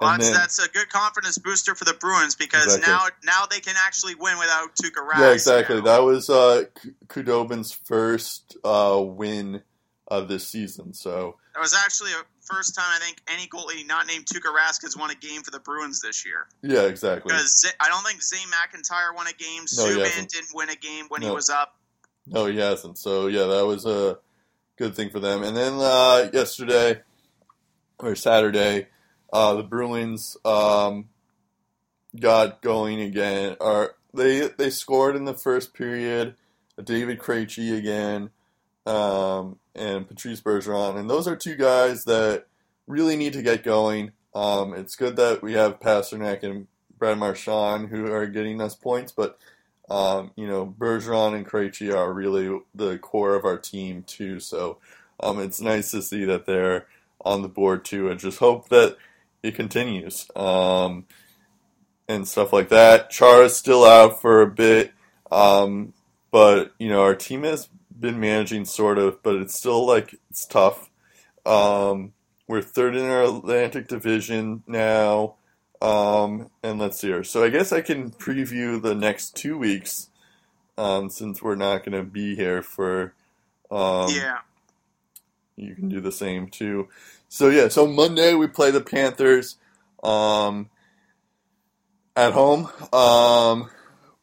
[0.00, 2.92] Well, that's, then- that's a good confidence booster for the Bruins because Exactly.
[2.92, 5.20] now now they can actually win without Tuukka Rask.
[5.20, 5.76] Yeah, exactly.
[5.76, 5.82] now.
[5.82, 6.64] That was uh,
[7.06, 9.62] Khudobin's first uh, win
[10.08, 10.92] of this season.
[10.92, 14.82] So That was actually a first time I think any goalie not named Tuukka Rask
[14.82, 16.46] has won a game for the Bruins this year.
[16.62, 17.30] yeah, exactly.
[17.32, 19.62] Because I don't think Zane McIntyre won a game.
[19.76, 21.76] No, Subban didn't win a game when he was up.
[22.26, 22.98] No, he hasn't.
[22.98, 24.18] So yeah, that was a
[24.76, 25.42] good thing for them.
[25.42, 27.00] And then uh, yesterday
[27.98, 28.88] or Saturday,
[29.32, 31.08] uh, the Bruins um,
[32.18, 33.56] got going again.
[33.60, 36.34] Or they they scored in the first period.
[36.82, 38.30] David Krejci again,
[38.86, 42.46] um, and Patrice Bergeron, and those are two guys that
[42.86, 44.12] really need to get going.
[44.34, 46.66] Um, it's good that we have Pastrnak and
[46.98, 49.38] Brad Marchand who are getting us points, but
[49.90, 54.40] um, you know, Bergeron and Krejci are really the core of our team too.
[54.40, 54.78] So
[55.20, 56.86] um, it's nice to see that they're
[57.24, 58.96] on the board too, and just hope that
[59.42, 61.04] it continues um,
[62.08, 63.10] and stuff like that.
[63.10, 64.92] Chara's still out for a bit,
[65.30, 65.92] um,
[66.30, 67.68] but you know, our team has
[67.98, 70.90] been managing sort of, but it's still like it's tough.
[71.46, 72.12] Um,
[72.46, 75.34] we're third in our Atlantic Division now.
[75.80, 77.24] Um, and let's see here.
[77.24, 80.08] So I guess I can preview the next two weeks,
[80.78, 83.14] um, since we're not going to be here for.
[83.70, 84.38] Um, yeah.
[85.56, 86.88] You can do the same too.
[87.28, 89.56] So yeah, so Monday we play the Panthers,
[90.02, 90.68] um,
[92.16, 92.68] at home.
[92.92, 93.70] Um,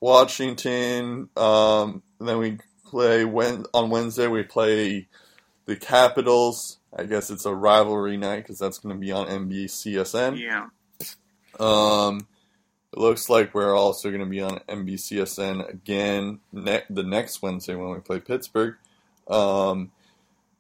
[0.02, 1.30] Washington.
[1.38, 2.58] Um, and then we
[2.92, 5.08] play when on Wednesday we play
[5.66, 6.78] the Capitals.
[6.96, 10.38] I guess it's a rivalry night because that's going to be on NBCSN.
[10.38, 10.68] Yeah.
[11.60, 12.28] Um,
[12.92, 17.76] it looks like we're also going to be on NBCSN again ne- the next Wednesday
[17.76, 18.76] when we play Pittsburgh.
[19.30, 19.92] Um,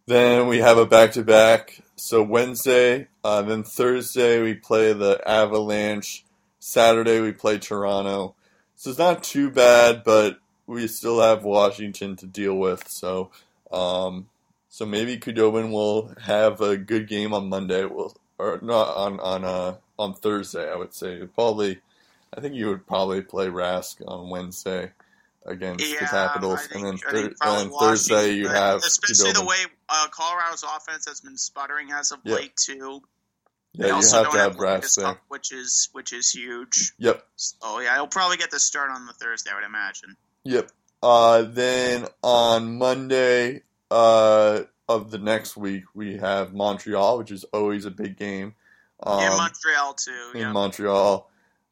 [0.07, 1.82] then we have a back to back.
[1.97, 6.23] So Wednesday, uh, then Thursday we play the Avalanche.
[6.59, 8.36] Saturday we play Toronto.
[8.75, 12.88] So it's not too bad, but we still have Washington to deal with.
[12.88, 13.32] So,
[13.72, 14.28] um,
[14.70, 17.86] so maybe Khudobin will have a good game on Monday.
[17.86, 20.72] We'll, or not on on uh, on Thursday.
[20.72, 21.80] I would say probably.
[22.36, 24.93] I think you would probably play Rask on Wednesday
[25.45, 29.57] against Yeah, the Capitals, think, and then, thir- and Thursday you have especially the way
[29.89, 32.36] uh, Colorado's offense has been sputtering as of Yeah.
[32.36, 33.01] late too.
[33.74, 35.20] Yeah, they you also have don't to have have Rask there.
[35.28, 36.93] Which is which is huge.
[36.99, 37.26] Yep,
[37.62, 40.16] Oh yeah, he'll probably get the start on the Thursday, I would imagine.
[40.44, 40.72] Yep.
[41.04, 47.86] Uh, then on Monday uh, of the next week we have Montreal, which is always
[47.86, 48.54] a big game.
[49.04, 50.32] Um, yeah, Montreal too.
[50.36, 51.30] in Yeah, Montreal.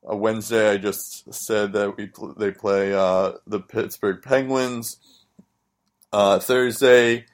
[0.09, 4.97] Uh, Wednesday, I just said that we pl- they play uh, the Pittsburgh Penguins.
[6.11, 7.25] Uh, Thursday,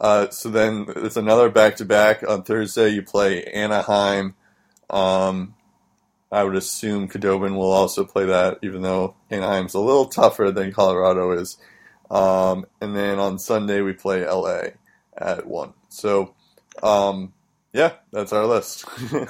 [0.00, 2.28] uh, so then it's another back to back.
[2.28, 4.34] On Thursday, you play Anaheim.
[4.90, 5.54] Um,
[6.34, 10.72] I would assume Khudobin will also play that, even though Anaheim's a little tougher than
[10.72, 11.56] Colorado is.
[12.10, 14.70] Um, and then on Sunday, we play LA
[15.16, 15.74] at one.
[15.88, 16.34] So,
[16.82, 17.32] um,
[17.72, 18.84] yeah, that's our list.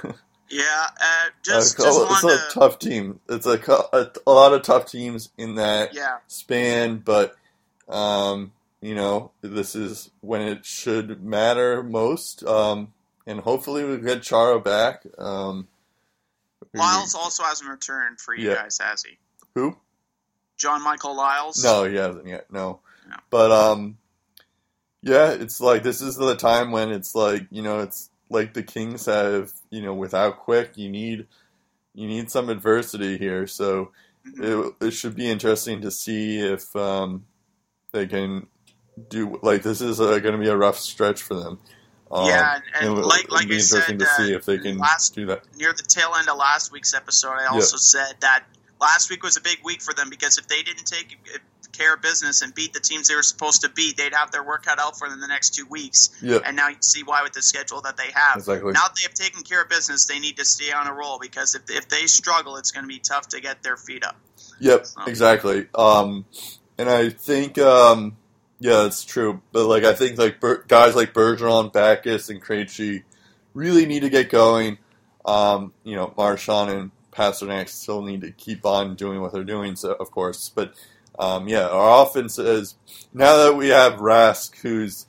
[0.51, 3.19] Yeah, uh, just, Uh, just it's a to, tough team.
[3.29, 3.59] It's a,
[3.93, 7.35] a, a lot of tough teams in that yeah, span, but
[7.89, 12.45] um, you know this is when it should matter most.
[12.45, 12.93] Um,
[13.27, 15.03] and hopefully we get Chara back.
[15.19, 15.67] Um,
[16.75, 18.57] Liles also hasn't returned for you Yeah.
[18.57, 19.19] guys, has he?
[19.55, 19.77] who?
[20.57, 21.63] John Michael Liles.
[21.63, 22.51] No, he hasn't yet.
[22.51, 23.17] No, No.
[23.31, 23.99] but um,
[25.03, 28.63] yeah, it's like this is the time when it's like you know it's like the
[28.63, 31.27] Kings have you know without Quick you need
[31.95, 33.47] you need some adversity here.
[33.47, 33.93] So
[34.27, 34.75] Mhm.
[34.81, 37.27] it, it should be interesting to see if um,
[37.93, 38.47] they can
[39.11, 41.61] do like this is uh, going to be a rough stretch for them.
[42.15, 44.59] Um, yeah, and, and like like be I interesting said, to see uh, if they
[44.59, 45.43] can last do that.
[45.57, 48.45] near the tail end of last week's episode, I also said that
[48.81, 51.19] last week was a big week for them because if they didn't take
[51.73, 54.45] care of business and beat the teams they were supposed to beat, they'd have their
[54.45, 56.11] work cut out for them the next two weeks.
[56.23, 58.37] Yeah, And now you see why with the schedule that they have.
[58.37, 58.71] exactly.
[58.73, 61.19] Now that they have taken care of business, they need to stay on a roll
[61.21, 64.15] because if, if they struggle, it's going to be tough to get their feet up.
[64.61, 65.67] Yep, So- exactly.
[65.75, 66.27] Um,
[66.79, 68.17] and I think, um,
[68.61, 69.41] yeah, that's true.
[69.53, 73.03] But like, I think like Ber- guys like Bergeron, Backes, and Krejci
[73.53, 74.79] really need to get going.
[75.25, 79.77] Um, you know, Marchand and Pastrnak still need to keep on doing what they're doing,
[79.77, 80.51] so of course.
[80.55, 80.75] But
[81.19, 82.75] um, yeah, our offense is
[83.13, 85.07] now that we have Rask, who's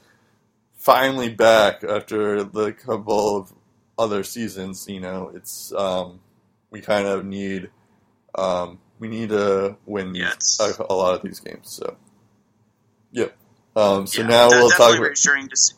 [0.76, 3.54] finally back after the couple of
[3.98, 4.88] other seasons.
[4.88, 6.20] You know, it's um,
[6.70, 7.70] we kind of need
[8.36, 11.70] um, we need to win it's- a, a lot of these games.
[11.72, 11.98] So,
[13.12, 13.36] yep.
[13.76, 14.94] Um, so Yeah, now we'll talk.
[14.96, 15.76] About, reassuring to see.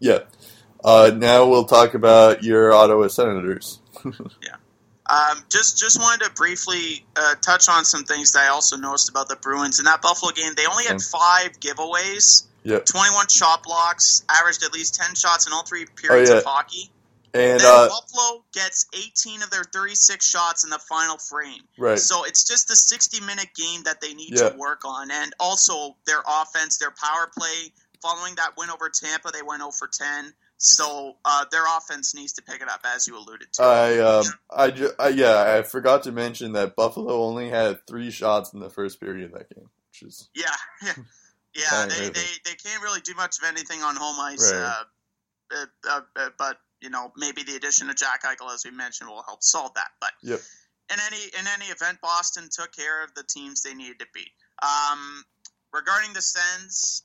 [0.00, 0.18] yeah.
[0.84, 3.80] Uh, now we'll talk about your Ottawa Senators.
[4.04, 4.56] Yeah.
[5.04, 9.08] Um, just just wanted to briefly uh, touch on some things that I also noticed
[9.10, 10.52] about the Bruins in that Buffalo game.
[10.56, 12.86] They only had five giveaways, Yep.
[12.86, 16.38] 21 shot blocks, averaged at least 10 shots in all three periods Oh, yeah.
[16.38, 16.90] of hockey.
[17.34, 21.62] And then uh, Buffalo gets 18 of their 36 shots in the final frame.
[21.78, 24.50] right, So it's just the 60 minute game that they need Yeah.
[24.50, 25.10] to work on.
[25.10, 27.72] And also their offense, their power play.
[28.02, 30.32] Following that win over Tampa, they went 0 for 10.
[30.58, 33.62] So uh, their offense needs to pick it up, as you alluded to.
[33.62, 38.10] I um, I, ju- I yeah, I forgot to mention that Buffalo only had three
[38.12, 40.44] shots in the first period of that game, which is Yeah,
[40.84, 40.92] yeah,
[41.56, 41.86] yeah.
[41.86, 44.52] They, they they can't really do much of anything on home ice.
[44.52, 44.62] Right.
[44.62, 44.84] Uh,
[45.56, 49.08] uh, uh, uh, but you know, maybe the addition of Jack Eichel, as we mentioned,
[49.08, 49.92] will help solve that.
[50.00, 50.40] But Yep.
[50.92, 54.32] in any in any event, Boston took care of the teams they needed to beat.
[54.62, 55.24] Um,
[55.72, 57.02] regarding the Sens,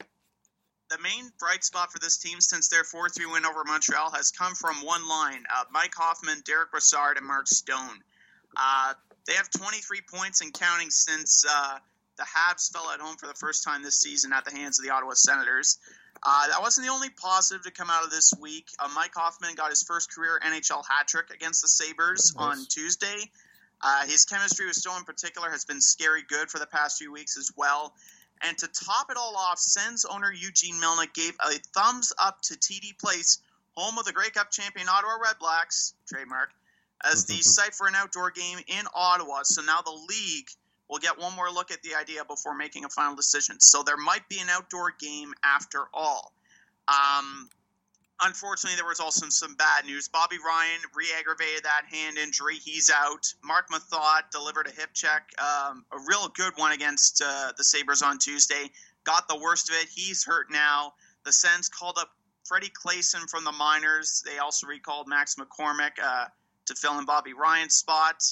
[0.89, 4.32] the main bright spot for this team since their 4 3 win over Montreal has
[4.32, 8.03] come from one line uh, Mike Hoffman, Derek Brassard, and Mark Stone.
[8.55, 8.93] Uh,
[9.25, 11.78] they have 23 points and counting since uh,
[12.17, 14.86] the Habs fell at home for the first time this season at the hands of
[14.86, 15.78] the Ottawa Senators.
[16.24, 18.68] Uh, that wasn't the only positive to come out of this week.
[18.80, 22.43] Uh, Mike Hoffman got his first career NHL hat trick against the Sabres Nice.
[22.59, 23.32] on Tuesday.
[23.82, 27.11] Uh, his chemistry with Stone in particular has been scary good for the past few
[27.11, 27.93] weeks as well.
[28.41, 32.55] And to top it all off, Sens owner Eugene Melnyk gave a thumbs up to
[32.55, 33.39] TD Place,
[33.76, 36.49] home of the Grey Cup champion Ottawa Redblacks, trademark,
[37.03, 39.43] as the site for an outdoor game in Ottawa.
[39.43, 40.49] So now the league
[40.89, 43.59] will get one more look at the idea before making a final decision.
[43.59, 46.33] So there might be an outdoor game after all.
[46.88, 47.49] Um,
[48.21, 50.07] unfortunately, there was also some bad news.
[50.07, 52.55] Bobby Ryan re-aggravated that hand injury.
[52.55, 53.33] He's out.
[53.43, 58.01] Mark Methot delivered a hip check, um, a real good one against uh, the Sabres
[58.01, 58.71] on Tuesday.
[59.03, 59.88] Got the worst of it.
[59.93, 60.93] He's hurt now.
[61.25, 62.09] The Sens called up
[62.45, 64.23] Freddie Claesson from the minors.
[64.25, 66.25] They also recalled Max McCormick uh,
[66.65, 68.23] to fill in Bobby Ryan's spot.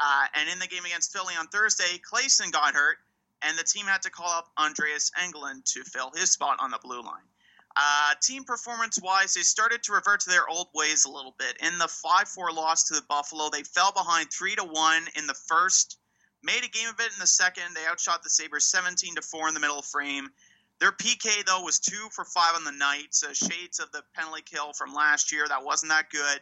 [0.00, 2.98] Uh, and in the game against Philly on Thursday, Claesson got hurt,
[3.42, 6.78] and the team had to call up Andreas Englund to fill his spot on the
[6.82, 7.28] blue line.
[7.76, 11.56] Uh, team performance wise, they started to revert to their old ways a little bit.
[11.60, 15.26] In the 5 4 loss to the Buffalo, they fell behind 3 to 1 in
[15.26, 15.98] the first,
[16.42, 17.64] made a game of it in the second.
[17.74, 20.30] They outshot the Sabres 17 to 4 in the middle frame.
[20.78, 24.42] Their PK, though, was 2 for 5 on the night, so shades of the penalty
[24.42, 25.46] kill from last year.
[25.48, 26.40] That wasn't that good.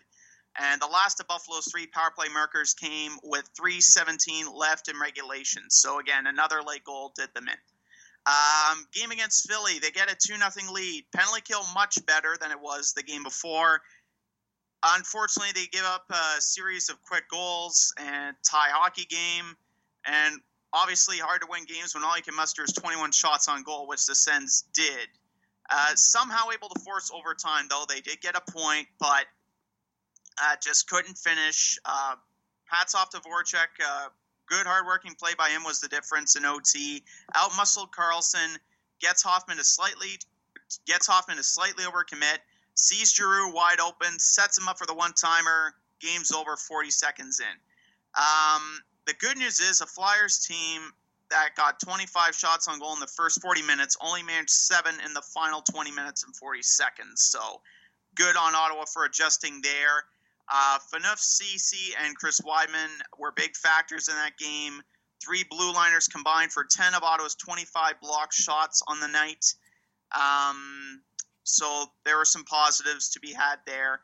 [0.59, 5.63] And the last of Buffalo's three power play markers came with 3.17 left in regulation.
[5.69, 7.55] So, again, another late goal did them in.
[8.25, 11.05] Um, game against Philly, they get a 2 0 lead.
[11.15, 13.81] Penalty kill much better than it was the game before.
[14.85, 19.57] Unfortunately, they give up a series of quick goals and tie hockey game.
[20.07, 20.41] And
[20.73, 23.87] obviously, hard to win games when all you can muster is 21 shots on goal,
[23.89, 25.09] which the Sens did.
[25.71, 27.85] Uh, somehow able to force overtime, though.
[27.89, 29.25] They did get a point, but
[30.61, 31.79] just couldn't finish.
[31.85, 32.15] Uh,
[32.67, 33.69] hats off to Voracek.
[33.85, 34.09] Uh,
[34.47, 37.03] good hardworking play by him was the difference in OT.
[37.35, 38.57] Outmuscled Karlsson,
[39.01, 40.19] gets Hoffman to slightly
[40.87, 42.39] gets Hoffman to slightly overcommit,
[42.75, 47.41] sees Giroux wide open, sets him up for the one timer, game's over 40 seconds
[47.41, 47.47] in.
[48.17, 48.63] Um,
[49.07, 50.81] the good news is a Flyers team
[51.31, 55.13] that got 25 shots on goal in the first 40 minutes only managed seven in
[55.15, 57.23] the final 20 minutes and 40 seconds.
[57.23, 57.61] So
[58.15, 60.05] good on Ottawa for adjusting there.
[60.49, 60.79] Uh,
[61.17, 64.83] Ceci and Chris Wideman were big factors in that game.
[65.25, 69.55] Three blue liners combined for 10 of Ottawa's 25 block shots on the night.
[70.15, 71.03] Um,
[71.45, 74.01] so there were some positives to be had there.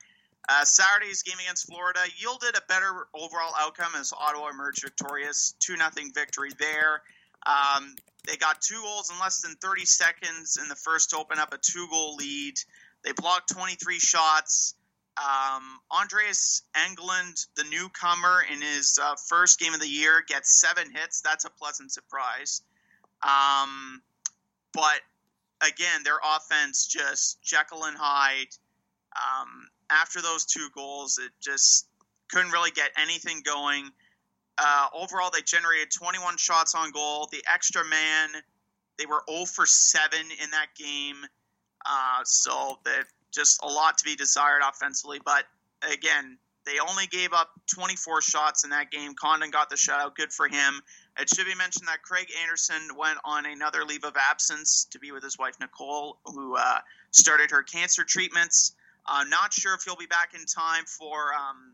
[0.49, 5.55] Uh, Saturday's game against Florida yielded a better overall outcome as Ottawa emerged victorious.
[5.61, 7.03] 2 0 victory there.
[7.47, 7.95] Um,
[8.26, 11.53] they got two goals in less than 30 seconds in the first to open up
[11.53, 12.55] a two goal lead.
[13.05, 14.74] They blocked 23 shots.
[15.18, 20.90] Um, Andreas Englund, the newcomer in his uh, first game of the year, gets seven
[20.92, 21.20] hits.
[21.22, 22.62] That's a pleasant surprise.
[23.22, 24.00] Um,
[24.72, 25.00] but
[25.60, 28.54] again, their offense just Jekyll and Hyde.
[29.16, 31.88] Um, after those two goals, it just
[32.30, 33.90] couldn't really get anything going.
[34.58, 37.28] Uh, overall, they generated 21 shots on goal.
[37.32, 38.30] The extra man,
[38.98, 41.24] they were 0 for 7 in that game.
[41.86, 45.20] Uh, so that just a lot to be desired offensively.
[45.24, 45.45] But
[45.91, 49.14] again, they only gave up 24 shots in that game.
[49.14, 50.14] Condon got the shutout.
[50.14, 50.83] Good for him.
[51.18, 55.11] It should be mentioned that Craig Anderson went on another leave of absence to be
[55.11, 56.79] with his wife Nicole, who uh,
[57.11, 58.74] started her cancer treatments.
[59.07, 61.72] Uh, not sure if he'll be back in time for um,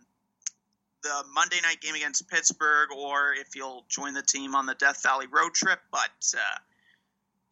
[1.03, 5.03] the Monday night game against Pittsburgh or if he'll join the team on the Death
[5.03, 5.81] Valley road trip.
[5.91, 6.59] But uh,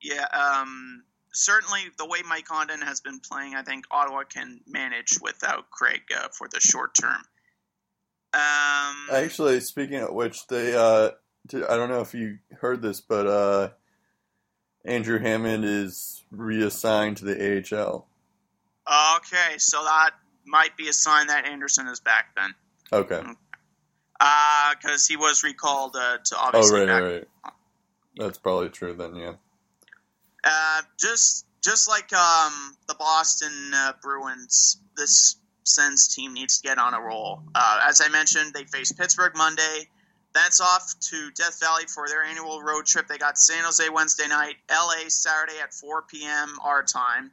[0.01, 5.19] yeah, um, certainly the way Mike Condon has been playing, I think Ottawa can manage
[5.21, 7.23] without Craig uh, for the short term.
[8.35, 11.11] Um, Actually, speaking of which, they uh,
[11.53, 13.71] I don't know if you heard this, but uh,
[14.85, 18.07] Andrew Hammond is reassigned to the AHL.
[19.17, 20.11] Okay, so that
[20.47, 22.55] might be a sign that Anderson is back then.
[22.93, 23.21] Okay.
[24.19, 26.81] Because uh, he was recalled uh, to obviously.
[26.81, 27.03] Oh right, back.
[27.03, 27.13] right,
[27.45, 27.53] right.
[28.17, 29.15] That's probably true then.
[29.15, 29.33] Yeah.
[30.45, 36.79] Uh, just just like um, the Boston uh, Bruins, this Sens team needs to get
[36.79, 37.43] on a roll.
[37.55, 39.89] Uh, as I mentioned, they face Pittsburgh Monday.
[40.35, 43.07] That's off to Death Valley for their annual road trip.
[43.07, 46.59] They got San Jose Wednesday night, LA Saturday at 4 p.m.
[46.65, 47.31] our time,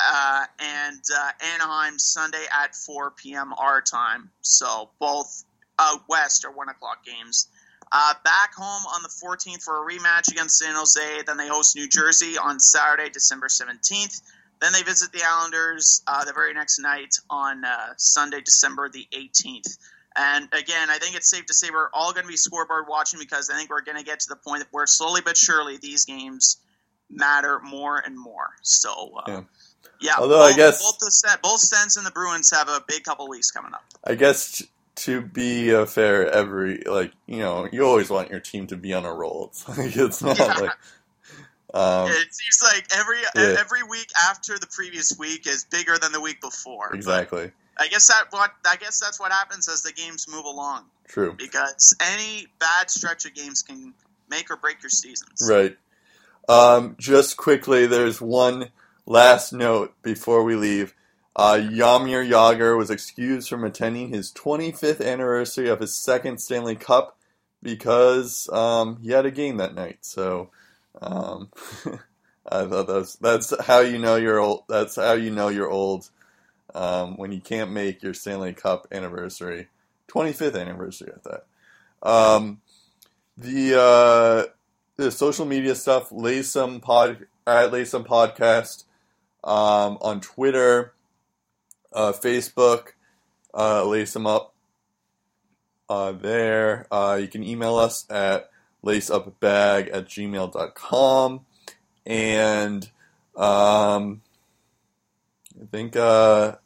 [0.00, 3.52] uh, and uh, Anaheim Sunday at 4 p.m.
[3.54, 4.30] our time.
[4.42, 5.44] So both
[5.78, 7.48] out west are 1 o'clock games.
[7.96, 11.22] Uh, back home on the 14th for a rematch against San Jose.
[11.24, 14.20] Then they host New Jersey on Saturday, December 17th.
[14.60, 19.06] Then they visit the Islanders uh, the very next night on uh, Sunday, December the
[19.12, 19.78] 18th.
[20.16, 23.20] And again, I think it's safe to say we're all going to be scoreboard watching
[23.20, 26.04] because I think we're going to get to the point where slowly but surely these
[26.04, 26.58] games
[27.08, 28.50] matter more and more.
[28.62, 29.42] So, uh, yeah.
[30.00, 30.14] yeah.
[30.18, 33.28] Although both, I guess both the both Sens and the Bruins have a big couple
[33.28, 33.84] weeks coming up.
[34.02, 34.64] I guess
[34.96, 38.92] to be uh, fair, every like you know, you always want your team to be
[38.94, 39.50] on a roll.
[39.52, 40.54] It's like it's not Yeah.
[40.54, 40.70] like.
[41.72, 43.56] Um, it seems like every Yeah.
[43.58, 46.88] every week after the previous week is bigger than the week before.
[46.90, 47.50] But exactly.
[47.76, 51.32] I guess that what I guess that's what happens as the games move along True.
[51.36, 53.92] because any bad stretch of games can
[54.30, 55.48] make or break your seasons.
[55.50, 55.76] Right.
[56.48, 58.68] Um, just quickly, there's one
[59.06, 60.94] last note before we leave.
[61.36, 67.16] Uh, Jaromir Jagr was excused from attending his 25th anniversary of his second Stanley Cup
[67.62, 69.98] because um, he had a game that night.
[70.02, 70.50] So
[71.02, 71.50] um,
[72.48, 74.64] I thought that's that's how you know you're old.
[74.68, 76.10] That's how you know you're old
[76.74, 79.68] um, when you can't make your Stanley Cup anniversary,
[80.08, 81.46] 25th anniversary I thought
[82.36, 82.60] Um,
[83.36, 84.52] the uh,
[84.96, 88.84] the social media stuff, lay some pod at lay some podcast
[89.42, 90.92] um, on Twitter,
[91.94, 92.88] uh, Facebook,
[93.54, 94.54] uh, Lace 'em Up
[95.88, 96.86] uh, there.
[96.90, 98.50] Uh, you can email us at
[98.84, 101.46] laceupbag at gmail.com.
[102.06, 102.90] And
[103.36, 104.22] um,
[105.60, 106.56] I think uh,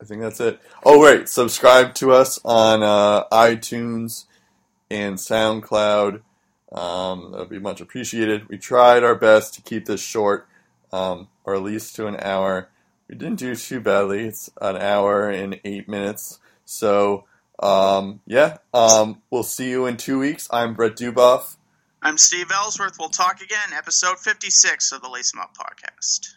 [0.00, 0.60] I think that's it.
[0.84, 4.24] Oh, wait, subscribe to us on uh, iTunes
[4.90, 6.22] and SoundCloud.
[6.72, 8.48] Um, that would be much appreciated.
[8.48, 10.48] We tried our best to keep this short,
[10.92, 12.69] um, or at least to an hour.
[13.10, 14.28] We didn't do too badly.
[14.28, 16.38] It's an hour and eight minutes.
[16.64, 17.24] So,
[17.58, 20.48] um, yeah, um, we'll see you in two weeks.
[20.52, 21.56] I'm Brett Duboff.
[22.00, 22.98] I'm Steve Ellsworth.
[23.00, 26.36] We'll talk again, episode 56 of the Lace 'em Up podcast.